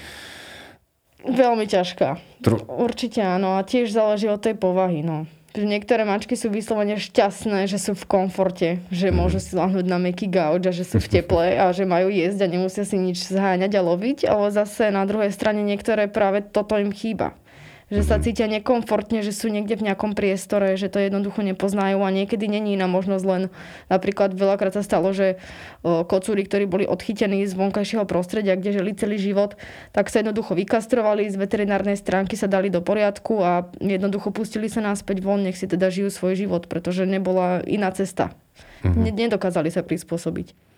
Veľmi 1.23 1.71
ťažká. 1.71 2.19
Tru... 2.43 2.59
Určite 2.67 3.23
áno. 3.23 3.55
A 3.55 3.63
tiež 3.63 3.95
záleží 3.95 4.27
od 4.27 4.43
tej 4.43 4.59
povahy. 4.59 5.07
No. 5.07 5.31
Niektoré 5.53 6.09
mačky 6.09 6.33
sú 6.33 6.49
vyslovene 6.49 6.97
šťastné, 6.97 7.69
že 7.69 7.77
sú 7.77 7.93
v 7.93 8.09
komforte, 8.09 8.81
že 8.89 9.13
mm. 9.13 9.15
môžu 9.15 9.39
si 9.39 9.53
lahnúť 9.53 9.85
na 9.85 10.01
meký 10.01 10.27
gauč 10.33 10.65
a 10.65 10.73
že 10.73 10.83
sú 10.83 10.97
v 10.97 11.21
teple 11.21 11.61
a 11.61 11.69
že 11.77 11.85
majú 11.85 12.09
jesť 12.09 12.49
a 12.49 12.51
nemusia 12.51 12.89
si 12.89 12.97
nič 12.97 13.21
zháňať 13.29 13.77
a 13.77 13.85
loviť, 13.85 14.19
ale 14.25 14.49
zase 14.49 14.89
na 14.89 15.05
druhej 15.05 15.29
strane 15.29 15.61
niektoré 15.61 16.09
práve 16.09 16.41
toto 16.41 16.81
im 16.81 16.89
chýba 16.89 17.37
že 17.93 18.01
sa 18.01 18.17
mhm. 18.17 18.23
cítia 18.25 18.47
nekomfortne, 18.49 19.21
že 19.21 19.37
sú 19.37 19.53
niekde 19.53 19.77
v 19.77 19.93
nejakom 19.93 20.17
priestore, 20.17 20.81
že 20.81 20.89
to 20.89 20.97
jednoducho 20.97 21.45
nepoznajú 21.45 22.01
a 22.01 22.09
niekedy 22.09 22.49
není 22.49 22.73
iná 22.73 22.89
možnosť 22.89 23.25
len 23.29 23.43
napríklad 23.93 24.33
veľakrát 24.33 24.73
sa 24.73 24.81
stalo, 24.81 25.13
že 25.13 25.37
kocúri, 25.85 26.49
ktorí 26.49 26.65
boli 26.65 26.85
odchytení 26.89 27.45
z 27.45 27.53
vonkajšieho 27.53 28.09
prostredia, 28.09 28.57
kde 28.57 28.81
žili 28.81 28.97
celý 28.97 29.21
život, 29.21 29.61
tak 29.93 30.09
sa 30.09 30.25
jednoducho 30.25 30.57
vykastrovali, 30.57 31.29
z 31.29 31.37
veterinárnej 31.37 32.01
stránky 32.01 32.41
sa 32.41 32.49
dali 32.49 32.73
do 32.73 32.81
poriadku 32.81 33.45
a 33.45 33.69
jednoducho 33.77 34.33
pustili 34.33 34.73
sa 34.73 34.81
naspäť 34.81 35.21
von, 35.21 35.45
nech 35.45 35.61
si 35.61 35.69
teda 35.69 35.93
žijú 35.93 36.09
svoj 36.09 36.41
život, 36.41 36.73
pretože 36.73 37.05
nebola 37.05 37.61
iná 37.69 37.93
cesta. 37.93 38.33
Mm-hmm. 38.83 39.13
Nedokázali 39.29 39.69
sa 39.69 39.85
prispôsobiť. 39.85 40.72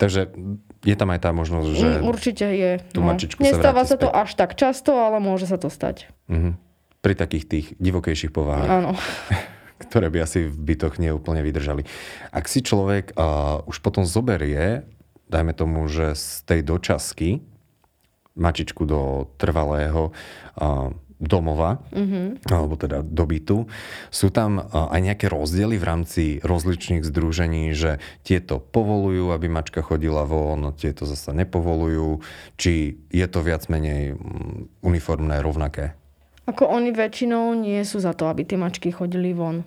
Takže 0.00 0.32
je 0.80 0.96
tam 0.96 1.12
aj 1.12 1.20
tá 1.20 1.30
možnosť, 1.36 1.68
že... 1.76 1.88
Mm, 2.00 2.02
určite 2.08 2.46
je. 2.48 2.72
Tú 2.96 3.04
no. 3.04 3.12
Nestáva 3.20 3.84
sa, 3.84 3.94
sa 3.94 3.96
to 4.00 4.08
až 4.08 4.32
tak 4.32 4.56
často, 4.56 4.96
ale 4.96 5.20
môže 5.20 5.44
sa 5.44 5.60
to 5.60 5.68
stať. 5.68 6.08
Mm-hmm. 6.32 6.56
Pri 7.04 7.14
takých 7.16 7.44
tých 7.44 7.66
divokejších 7.76 8.32
povahách. 8.32 8.68
Áno. 8.68 8.92
ktoré 9.80 10.12
by 10.12 10.28
asi 10.28 10.44
v 10.44 10.56
bytoch 10.56 11.00
neúplne 11.00 11.40
vydržali. 11.40 11.88
Ak 12.32 12.52
si 12.52 12.60
človek 12.60 13.16
uh, 13.16 13.64
už 13.64 13.80
potom 13.80 14.04
zoberie, 14.04 14.84
dajme 15.32 15.56
tomu, 15.56 15.88
že 15.88 16.12
z 16.12 16.44
tej 16.44 16.60
dočasky 16.68 17.40
mačičku 18.36 18.84
do 18.84 19.32
trvalého 19.40 20.12
uh, 20.12 20.92
domova, 21.20 21.84
mm-hmm. 21.92 22.48
alebo 22.48 22.74
teda 22.80 23.04
do 23.04 23.24
bytu. 23.28 23.68
Sú 24.08 24.32
tam 24.32 24.58
aj 24.72 25.00
nejaké 25.04 25.28
rozdiely 25.28 25.76
v 25.76 25.84
rámci 25.84 26.24
rozličných 26.40 27.04
združení, 27.04 27.76
že 27.76 28.00
tieto 28.24 28.58
povolujú, 28.58 29.30
aby 29.30 29.46
mačka 29.52 29.84
chodila 29.84 30.24
von, 30.24 30.72
tieto 30.72 31.04
zase 31.04 31.36
nepovolujú, 31.36 32.24
či 32.56 32.96
je 33.12 33.26
to 33.28 33.44
viac 33.44 33.68
menej 33.68 34.16
mm, 34.16 34.80
uniformné, 34.80 35.44
rovnaké? 35.44 35.92
Ako 36.48 36.66
oni 36.66 36.90
väčšinou 36.90 37.52
nie 37.52 37.84
sú 37.84 38.00
za 38.00 38.16
to, 38.16 38.26
aby 38.26 38.42
tie 38.48 38.56
mačky 38.56 38.88
chodili 38.90 39.36
von. 39.36 39.62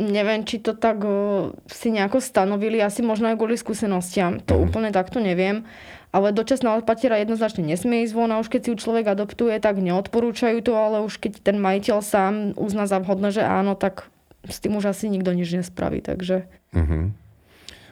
Neviem, 0.00 0.48
či 0.48 0.64
to 0.64 0.72
tak 0.72 1.04
o, 1.04 1.52
si 1.68 1.92
nejako 1.92 2.24
stanovili, 2.24 2.80
asi 2.80 3.04
možno 3.04 3.28
aj 3.28 3.36
kvôli 3.36 3.60
skúsenostiam. 3.60 4.40
To 4.48 4.56
mm. 4.56 4.62
úplne 4.64 4.90
takto 4.90 5.20
neviem 5.20 5.68
ale 6.12 6.36
dočasná 6.36 6.76
opatiera 6.76 7.16
jednoznačne 7.18 7.64
nesmie 7.64 8.04
ísť 8.04 8.12
von 8.12 8.30
a 8.30 8.38
už 8.38 8.52
keď 8.52 8.60
si 8.60 8.68
ju 8.70 8.76
človek 8.76 9.08
adoptuje, 9.08 9.56
tak 9.58 9.80
neodporúčajú 9.80 10.60
to, 10.60 10.76
ale 10.76 11.00
už 11.02 11.16
keď 11.16 11.40
ten 11.40 11.56
majiteľ 11.56 11.98
sám 12.04 12.34
uzná 12.60 12.84
za 12.84 13.00
vhodné, 13.00 13.32
že 13.32 13.40
áno, 13.40 13.72
tak 13.72 14.12
s 14.44 14.60
tým 14.60 14.76
už 14.76 14.92
asi 14.92 15.08
nikto 15.08 15.32
nič 15.32 15.48
nespraví, 15.56 16.04
takže... 16.04 16.44
Uh-huh. 16.76 17.16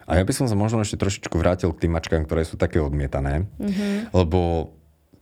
A 0.05 0.11
ja 0.19 0.23
by 0.23 0.33
som 0.37 0.45
sa 0.45 0.53
možno 0.53 0.85
ešte 0.85 1.01
trošičku 1.01 1.33
vrátil 1.33 1.73
k 1.73 1.87
tým 1.87 1.97
mačkám, 1.97 2.29
ktoré 2.29 2.45
sú 2.45 2.61
také 2.61 2.77
odmietané, 2.77 3.49
uh-huh. 3.57 4.13
lebo 4.13 4.71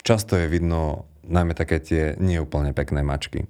často 0.03 0.35
je 0.35 0.51
vidno 0.51 1.07
najmä 1.23 1.55
také 1.55 1.79
tie 1.79 2.03
neúplne 2.19 2.75
pekné 2.75 3.05
mačky 3.05 3.47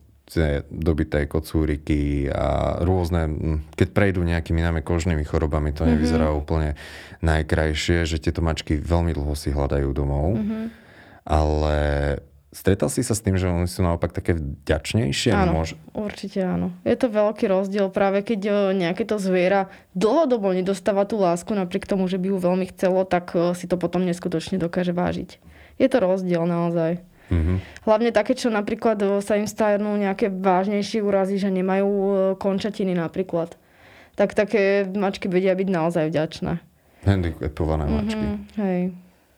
dobité 0.69 1.25
kocúriky 1.25 2.29
a 2.29 2.77
rôzne, 2.85 3.33
keď 3.73 3.87
prejdú 3.89 4.21
nejakými 4.21 4.61
najmä 4.61 4.81
kožnými 4.85 5.25
chorobami, 5.25 5.73
to 5.73 5.81
mm-hmm. 5.81 5.91
nevyzerá 5.97 6.29
úplne 6.29 6.77
najkrajšie, 7.25 8.05
že 8.05 8.21
tieto 8.21 8.45
mačky 8.45 8.77
veľmi 8.77 9.17
dlho 9.17 9.33
si 9.33 9.49
hľadajú 9.49 9.89
domov. 9.89 10.37
Mm-hmm. 10.37 10.63
Ale 11.25 11.77
stretal 12.53 12.89
si 12.89 13.01
sa 13.05 13.13
s 13.17 13.21
tým, 13.25 13.37
že 13.37 13.49
oni 13.49 13.69
sú 13.69 13.81
naopak 13.81 14.13
také 14.13 14.37
vďačnejšie? 14.37 15.33
Áno, 15.33 15.61
Môž... 15.61 15.77
určite 15.93 16.41
áno. 16.41 16.73
Je 16.85 16.93
to 16.93 17.09
veľký 17.09 17.49
rozdiel 17.49 17.89
práve 17.89 18.21
keď 18.21 18.73
nejaké 18.73 19.05
to 19.05 19.21
zviera 19.21 19.69
dlhodobo 19.93 20.53
nedostáva 20.53 21.05
tú 21.05 21.21
lásku 21.21 21.49
napriek 21.53 21.85
tomu, 21.89 22.05
že 22.09 22.17
by 22.21 22.33
ju 22.33 22.37
veľmi 22.37 22.65
chcelo, 22.73 23.05
tak 23.05 23.33
si 23.57 23.65
to 23.65 23.77
potom 23.77 24.05
neskutočne 24.05 24.61
dokáže 24.61 24.93
vážiť 24.93 25.41
Je 25.77 25.87
to 25.89 25.97
rozdiel 26.01 26.45
naozaj. 26.45 27.01
Mm-hmm. 27.29 27.57
Hlavne 27.85 28.09
také, 28.09 28.33
čo 28.33 28.49
napríklad 28.49 29.21
sa 29.21 29.37
im 29.37 29.45
stanú 29.45 29.93
nejaké 29.95 30.33
vážnejšie 30.33 31.05
úrazy, 31.05 31.37
že 31.37 31.53
nemajú 31.53 31.87
končatiny 32.41 32.97
napríklad. 32.97 33.53
Tak 34.17 34.33
také 34.35 34.83
mačky 34.89 35.31
vedia 35.31 35.53
byť 35.53 35.69
naozaj 35.69 36.09
vďačné. 36.09 36.59
Handicapované 37.07 37.85
mačky. 37.87 38.25
Mm-hmm, 38.25 38.59
hej. 38.59 38.81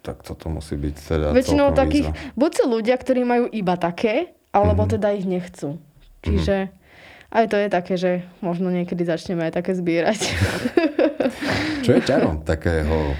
Tak 0.01 0.25
toto 0.25 0.49
musí 0.49 0.73
byť 0.81 0.95
teda 0.97 1.27
Väčšinou 1.29 1.77
takých, 1.77 2.09
výzva. 2.09 2.33
buď 2.33 2.51
sú 2.57 2.63
ľudia, 2.65 2.95
ktorí 2.97 3.21
majú 3.21 3.45
iba 3.53 3.77
také, 3.77 4.33
alebo 4.49 4.87
mm-hmm. 4.87 4.95
teda 4.97 5.07
ich 5.13 5.27
nechcú. 5.29 5.77
Čiže 6.25 6.55
mm-hmm. 6.65 7.37
aj 7.37 7.45
to 7.45 7.57
je 7.61 7.67
také, 7.69 7.93
že 8.01 8.11
možno 8.41 8.73
niekedy 8.73 9.05
začneme 9.05 9.45
aj 9.45 9.61
také 9.61 9.77
zbierať. 9.77 10.21
Čo 11.85 11.91
je 11.97 12.01
čarom 12.01 12.41
takého 12.49 13.13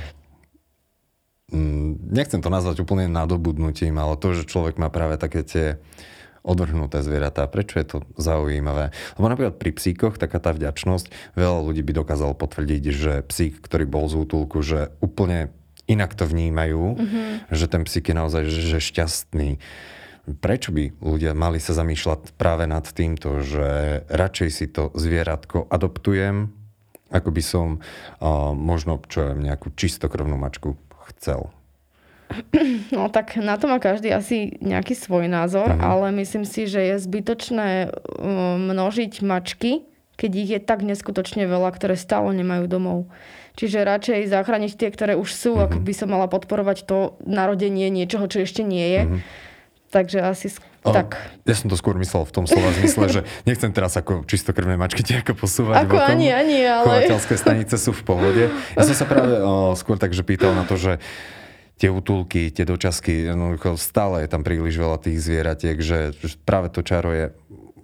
mm, 1.53 1.80
nechcem 2.11 2.43
to 2.43 2.51
nazvať 2.51 2.83
úplne 2.83 3.07
nadobudnutím, 3.07 3.97
ale 3.97 4.19
to, 4.19 4.35
že 4.35 4.45
človek 4.45 4.77
má 4.77 4.91
práve 4.91 5.15
také 5.17 5.41
tie 5.41 5.65
odvrhnuté 6.41 7.05
zvieratá. 7.05 7.45
Prečo 7.45 7.77
je 7.77 7.87
to 7.87 7.97
zaujímavé? 8.17 8.91
Lebo 9.17 9.27
napríklad 9.29 9.55
pri 9.61 9.71
psíkoch 9.77 10.17
taká 10.17 10.41
tá 10.41 10.51
vďačnosť, 10.51 11.37
veľa 11.37 11.59
ľudí 11.61 11.81
by 11.85 12.01
dokázalo 12.01 12.33
potvrdiť, 12.33 12.83
že 12.91 13.13
psík, 13.25 13.61
ktorý 13.61 13.85
bol 13.85 14.05
z 14.09 14.25
útulku, 14.25 14.59
že 14.65 14.89
úplne 14.99 15.53
inak 15.85 16.17
to 16.17 16.25
vnímajú, 16.25 16.97
mm-hmm. 16.97 17.29
že 17.53 17.65
ten 17.69 17.85
psík 17.85 18.09
je 18.09 18.15
naozaj 18.17 18.43
že, 18.49 18.61
že 18.77 18.79
šťastný. 18.81 19.61
Prečo 20.21 20.69
by 20.69 21.01
ľudia 21.01 21.33
mali 21.33 21.57
sa 21.57 21.73
zamýšľať 21.73 22.37
práve 22.37 22.69
nad 22.69 22.85
týmto, 22.85 23.41
že 23.41 24.01
radšej 24.09 24.49
si 24.53 24.65
to 24.69 24.93
zvieratko 24.93 25.65
adoptujem, 25.69 26.53
ako 27.11 27.29
by 27.33 27.43
som 27.43 27.67
uh, 27.77 28.55
možno 28.55 29.01
čo 29.11 29.35
nejakú 29.35 29.73
čistokrvnú 29.75 30.39
mačku 30.39 30.79
chcel? 31.11 31.51
No 32.95 33.07
tak 33.07 33.39
na 33.39 33.55
to 33.55 33.71
má 33.71 33.79
každý 33.79 34.11
asi 34.11 34.59
nejaký 34.59 34.95
svoj 34.95 35.31
názor, 35.31 35.71
uh-huh. 35.71 35.81
ale 35.81 36.15
myslím 36.19 36.43
si, 36.43 36.67
že 36.67 36.81
je 36.81 36.95
zbytočné 36.99 37.91
množiť 38.71 39.23
mačky, 39.23 39.87
keď 40.19 40.31
ich 40.37 40.49
je 40.53 40.59
tak 40.61 40.85
neskutočne 40.85 41.47
veľa, 41.49 41.71
ktoré 41.73 41.97
stále 41.97 42.35
nemajú 42.35 42.69
domov. 42.69 42.99
Čiže 43.57 43.83
radšej 43.83 44.31
zachrániť 44.31 44.71
tie, 44.79 44.89
ktoré 44.93 45.13
už 45.19 45.29
sú, 45.33 45.51
uh-huh. 45.57 45.67
ak 45.67 45.71
mhm. 45.79 45.83
by 45.83 45.93
som 45.95 46.07
mala 46.11 46.27
podporovať 46.31 46.87
to 46.87 47.19
narodenie 47.23 47.91
niečoho, 47.91 48.27
čo 48.29 48.43
ešte 48.43 48.61
nie 48.63 48.87
je. 48.87 49.01
Uh-huh. 49.07 49.21
Takže 49.91 50.23
asi 50.23 50.47
o, 50.87 50.95
tak. 50.95 51.19
Ja 51.43 51.51
som 51.51 51.67
to 51.67 51.75
skôr 51.75 51.99
myslel 51.99 52.23
v 52.23 52.31
tom 52.31 52.45
slova 52.47 52.71
zmysle, 52.79 53.11
že 53.11 53.21
nechcem 53.43 53.75
teraz 53.75 53.99
ako 53.99 54.23
čistokrvné 54.23 54.79
mačky 54.79 55.03
ako 55.03 55.35
posúvať 55.35 55.83
ako 55.83 55.99
bokom. 55.99 56.15
ani, 56.15 56.31
ani, 56.31 56.63
ale... 56.63 57.11
Chovateľské 57.11 57.35
stanice 57.35 57.75
sú 57.75 57.91
v 57.91 58.03
pohode. 58.07 58.43
Ja 58.79 58.83
som 58.87 58.95
sa 58.95 59.03
práve 59.03 59.35
o, 59.43 59.75
skôr 59.75 59.99
tak, 59.99 60.15
že 60.15 60.23
pýtal 60.23 60.55
na 60.55 60.63
to, 60.63 60.79
že 60.79 61.03
tie 61.81 61.89
útulky, 61.89 62.53
tie 62.53 62.61
dočasky, 62.61 63.33
no, 63.33 63.57
stále 63.73 64.21
je 64.21 64.29
tam 64.29 64.45
príliš 64.45 64.77
veľa 64.77 65.01
tých 65.01 65.17
zvieratiek, 65.17 65.81
že 65.81 66.13
práve 66.45 66.69
to 66.69 66.85
čaro 66.85 67.09
je 67.09 67.33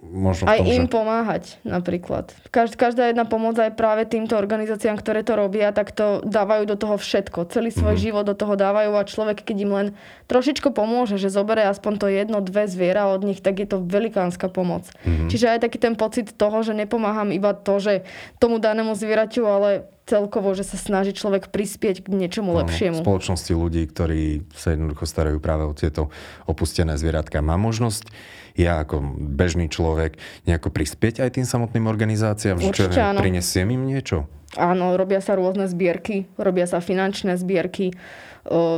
možno 0.08 0.48
aj 0.48 0.64
tom, 0.64 0.72
im 0.72 0.86
že... 0.88 0.92
pomáhať 0.94 1.44
napríklad. 1.68 2.32
Každá, 2.48 2.76
každá 2.80 3.04
jedna 3.12 3.28
pomoc 3.28 3.60
aj 3.60 3.76
práve 3.76 4.08
týmto 4.08 4.40
organizáciám, 4.40 4.96
ktoré 4.96 5.26
to 5.26 5.36
robia, 5.36 5.76
tak 5.76 5.92
to 5.92 6.24
dávajú 6.24 6.64
do 6.64 6.80
toho 6.80 6.96
všetko. 6.96 7.52
Celý 7.52 7.74
svoj 7.74 7.98
mm-hmm. 7.98 8.06
život 8.08 8.24
do 8.24 8.38
toho 8.38 8.56
dávajú 8.56 8.96
a 8.96 9.04
človek, 9.04 9.44
keď 9.44 9.58
im 9.60 9.72
len 9.74 9.88
trošičko 10.32 10.72
pomôže, 10.72 11.20
že 11.20 11.34
zobere 11.34 11.68
aspoň 11.68 11.94
to 12.00 12.08
jedno, 12.08 12.40
dve 12.40 12.70
zviera 12.72 13.12
od 13.12 13.26
nich, 13.26 13.44
tak 13.44 13.60
je 13.60 13.68
to 13.68 13.84
velikánska 13.84 14.48
pomoc. 14.48 14.88
Mm-hmm. 15.04 15.28
Čiže 15.28 15.58
aj 15.58 15.60
taký 15.68 15.78
ten 15.82 16.00
pocit 16.00 16.32
toho, 16.38 16.64
že 16.64 16.72
nepomáham 16.72 17.34
iba 17.36 17.52
to, 17.52 17.82
že 17.82 18.08
tomu 18.40 18.64
danému 18.64 18.96
zvieraťu, 18.96 19.44
ale 19.44 19.97
celkovo, 20.08 20.56
že 20.56 20.64
sa 20.64 20.80
snaží 20.80 21.12
človek 21.12 21.52
prispieť 21.52 22.08
k 22.08 22.16
niečomu 22.16 22.56
no, 22.56 22.64
lepšiemu. 22.64 23.04
Spoločnosti 23.04 23.52
ľudí, 23.52 23.84
ktorí 23.92 24.48
sa 24.56 24.72
jednoducho 24.72 25.04
starajú 25.04 25.44
práve 25.44 25.68
o 25.68 25.76
tieto 25.76 26.08
opustené 26.48 26.96
zvieratka. 26.96 27.44
Má 27.44 27.60
možnosť 27.60 28.10
ja 28.58 28.82
ako 28.82 29.14
bežný 29.38 29.70
človek 29.70 30.18
nejako 30.50 30.74
prispieť 30.74 31.22
aj 31.22 31.38
tým 31.38 31.46
samotným 31.46 31.86
organizáciám? 31.86 32.58
Určite 32.58 32.98
čo, 32.98 33.14
áno. 33.14 33.22
Prinesiem 33.22 33.70
im 33.70 33.86
niečo? 33.86 34.26
Áno, 34.58 34.98
robia 34.98 35.22
sa 35.22 35.38
rôzne 35.38 35.70
zbierky, 35.70 36.26
robia 36.40 36.66
sa 36.66 36.82
finančné 36.82 37.38
zbierky. 37.38 37.94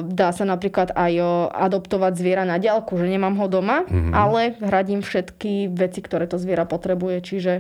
Dá 0.04 0.34
sa 0.34 0.44
napríklad 0.50 0.98
aj 0.98 1.14
adoptovať 1.54 2.18
zviera 2.18 2.44
na 2.44 2.58
diálku, 2.58 2.98
že 2.98 3.06
nemám 3.06 3.38
ho 3.38 3.46
doma, 3.48 3.86
mm-hmm. 3.86 4.12
ale 4.18 4.58
hradím 4.60 5.06
všetky 5.06 5.70
veci, 5.72 6.02
ktoré 6.02 6.26
to 6.26 6.42
zviera 6.42 6.66
potrebuje, 6.66 7.18
čiže... 7.22 7.54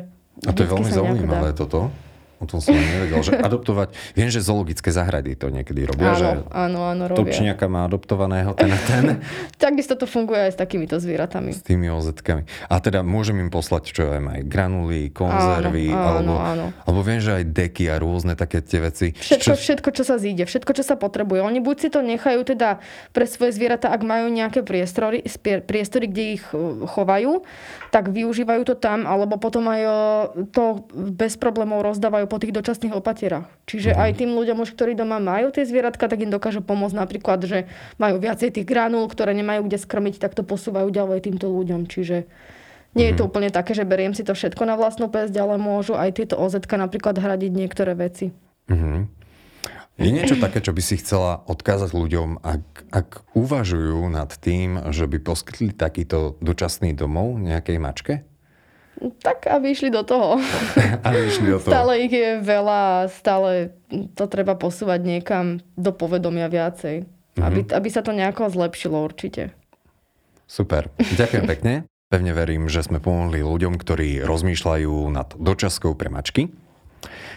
A 0.44 0.52
to 0.52 0.66
je 0.66 0.72
veľmi 0.74 0.90
zaujímavé 0.90 1.54
toto. 1.54 1.94
O 2.40 2.48
tom 2.48 2.64
som 2.64 2.72
nevedel, 2.72 3.20
že 3.20 3.36
adoptovať... 3.36 4.16
Viem, 4.16 4.32
že 4.32 4.40
zoologické 4.40 4.96
záhrady 4.96 5.36
to 5.36 5.52
niekedy 5.52 5.84
robia, 5.84 6.16
áno, 6.16 6.20
že 6.20 6.28
áno, 6.48 6.80
áno, 6.88 7.04
robia. 7.12 7.36
Točniaka 7.36 7.68
má 7.68 7.84
adoptovaného 7.84 8.56
ten 8.56 8.72
a 8.72 8.80
ten. 8.80 9.04
Takisto 9.60 10.00
to 10.00 10.08
funguje 10.08 10.48
aj 10.48 10.56
s 10.56 10.58
takýmito 10.58 10.96
zvieratami. 11.04 11.52
S 11.52 11.68
tými 11.68 11.92
ozetkami. 11.92 12.48
A 12.72 12.80
teda 12.80 13.04
môžem 13.04 13.44
im 13.44 13.52
poslať, 13.52 13.92
čo 13.92 14.08
viem, 14.08 14.24
aj 14.32 14.42
granuly, 14.48 15.12
konzervy, 15.12 15.92
áno, 15.92 16.00
alebo, 16.00 16.34
áno. 16.40 16.66
alebo 16.88 17.00
viem, 17.04 17.20
že 17.20 17.44
aj 17.44 17.44
deky 17.52 17.92
a 17.92 18.00
rôzne 18.00 18.40
také 18.40 18.64
tie 18.64 18.80
veci. 18.80 19.12
Všetko, 19.12 19.44
čo... 19.44 19.60
všetko, 19.60 19.90
čo 20.00 20.04
sa 20.08 20.16
zíde, 20.16 20.48
všetko, 20.48 20.72
čo 20.72 20.84
sa 20.88 20.96
potrebuje. 20.96 21.44
Oni 21.44 21.60
buď 21.60 21.76
si 21.76 21.90
to 21.92 22.00
nechajú 22.00 22.48
teda 22.48 22.80
pre 23.12 23.28
svoje 23.28 23.52
zvieratá, 23.52 23.92
ak 23.92 24.00
majú 24.00 24.32
nejaké 24.32 24.64
priestory, 24.64 25.28
priestory 25.44 26.08
kde 26.08 26.40
ich 26.40 26.46
e, 26.56 26.88
chovajú, 26.88 27.44
tak 27.92 28.16
využívajú 28.16 28.64
to 28.64 28.76
tam, 28.80 29.04
alebo 29.04 29.36
potom 29.36 29.68
aj 29.68 29.82
e, 29.84 29.92
to 30.56 30.88
bez 30.96 31.36
problémov 31.36 31.84
rozdávajú 31.84 32.29
po 32.30 32.38
tých 32.38 32.54
dočasných 32.54 32.94
opatierách. 32.94 33.50
Čiže 33.66 33.92
mm. 33.92 34.00
aj 34.00 34.12
tým 34.22 34.32
ľuďom 34.38 34.62
už, 34.62 34.78
ktorí 34.78 34.94
doma 34.94 35.18
majú 35.18 35.50
tie 35.50 35.66
zvieratka, 35.66 36.06
tak 36.06 36.22
im 36.22 36.30
dokážu 36.30 36.62
pomôcť 36.62 36.96
napríklad, 36.96 37.42
že 37.44 37.66
majú 37.98 38.22
viacej 38.22 38.54
tých 38.54 38.70
granul, 38.70 39.10
ktoré 39.10 39.34
nemajú 39.34 39.66
kde 39.66 39.82
skrmiť, 39.82 40.22
tak 40.22 40.38
to 40.38 40.46
posúvajú 40.46 40.94
ďalej 40.94 41.26
týmto 41.26 41.50
ľuďom. 41.50 41.90
Čiže 41.90 42.30
nie 42.94 43.06
je 43.10 43.16
to 43.18 43.26
mhm. 43.26 43.30
úplne 43.34 43.50
také, 43.50 43.74
že 43.74 43.90
beriem 43.90 44.14
si 44.14 44.22
to 44.22 44.38
všetko 44.38 44.64
na 44.70 44.78
vlastnú 44.78 45.10
pesť, 45.10 45.34
ale 45.42 45.58
môžu 45.58 45.98
aj 45.98 46.22
tieto 46.22 46.38
OZ 46.38 46.62
napríklad 46.62 47.18
hradiť 47.18 47.52
niektoré 47.54 47.98
veci. 47.98 48.30
Mm-hmm. 48.70 49.20
Je 50.00 50.16
niečo 50.16 50.40
také, 50.40 50.64
čo 50.64 50.72
by 50.72 50.80
si 50.80 50.96
chcela 50.96 51.44
odkázať 51.44 51.92
ľuďom, 51.92 52.40
ak, 52.40 52.64
ak 52.88 53.10
uvažujú 53.36 54.08
nad 54.08 54.32
tým, 54.32 54.80
že 54.96 55.04
by 55.12 55.20
poskytli 55.20 55.76
takýto 55.76 56.40
dočasný 56.40 56.96
domov 56.96 57.36
nejakej 57.36 57.78
mačke? 57.84 58.14
Tak, 59.00 59.48
aby 59.48 59.72
išli 59.72 59.88
do 59.88 60.04
toho. 60.04 60.40
aby 61.08 61.20
išli 61.32 61.48
do 61.56 61.60
toho. 61.64 61.72
Stále 61.72 62.04
ich 62.04 62.12
je 62.12 62.44
veľa, 62.44 63.08
stále 63.08 63.72
to 64.16 64.28
treba 64.28 64.60
posúvať 64.60 65.00
niekam 65.00 65.64
do 65.80 65.96
povedomia 65.96 66.52
viacej. 66.52 67.08
Mm-hmm. 67.08 67.44
Aby, 67.44 67.60
aby 67.72 67.90
sa 67.90 68.04
to 68.04 68.12
nejako 68.12 68.52
zlepšilo 68.52 69.00
určite. 69.00 69.56
Super. 70.50 70.92
Ďakujem 71.00 71.46
pekne. 71.48 71.74
Pevne 72.10 72.34
verím, 72.34 72.66
že 72.68 72.82
sme 72.82 72.98
pomohli 72.98 73.46
ľuďom, 73.46 73.78
ktorí 73.78 74.26
rozmýšľajú 74.26 75.14
nad 75.14 75.30
dočaskou 75.38 75.94
pre 75.94 76.10
mačky. 76.10 76.50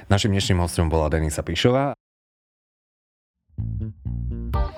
Našim 0.09 0.33
dnešným 0.33 0.64
hostom 0.64 0.88
bola 0.88 1.12
Denisa 1.12 1.44
Pišová. 1.44 1.92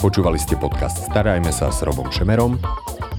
Počúvali 0.03 0.37
ste 0.37 0.59
podcast 0.59 1.07
Starajme 1.09 1.49
sa 1.55 1.71
s 1.71 1.81
Robom 1.87 2.11
Šemerom 2.11 2.59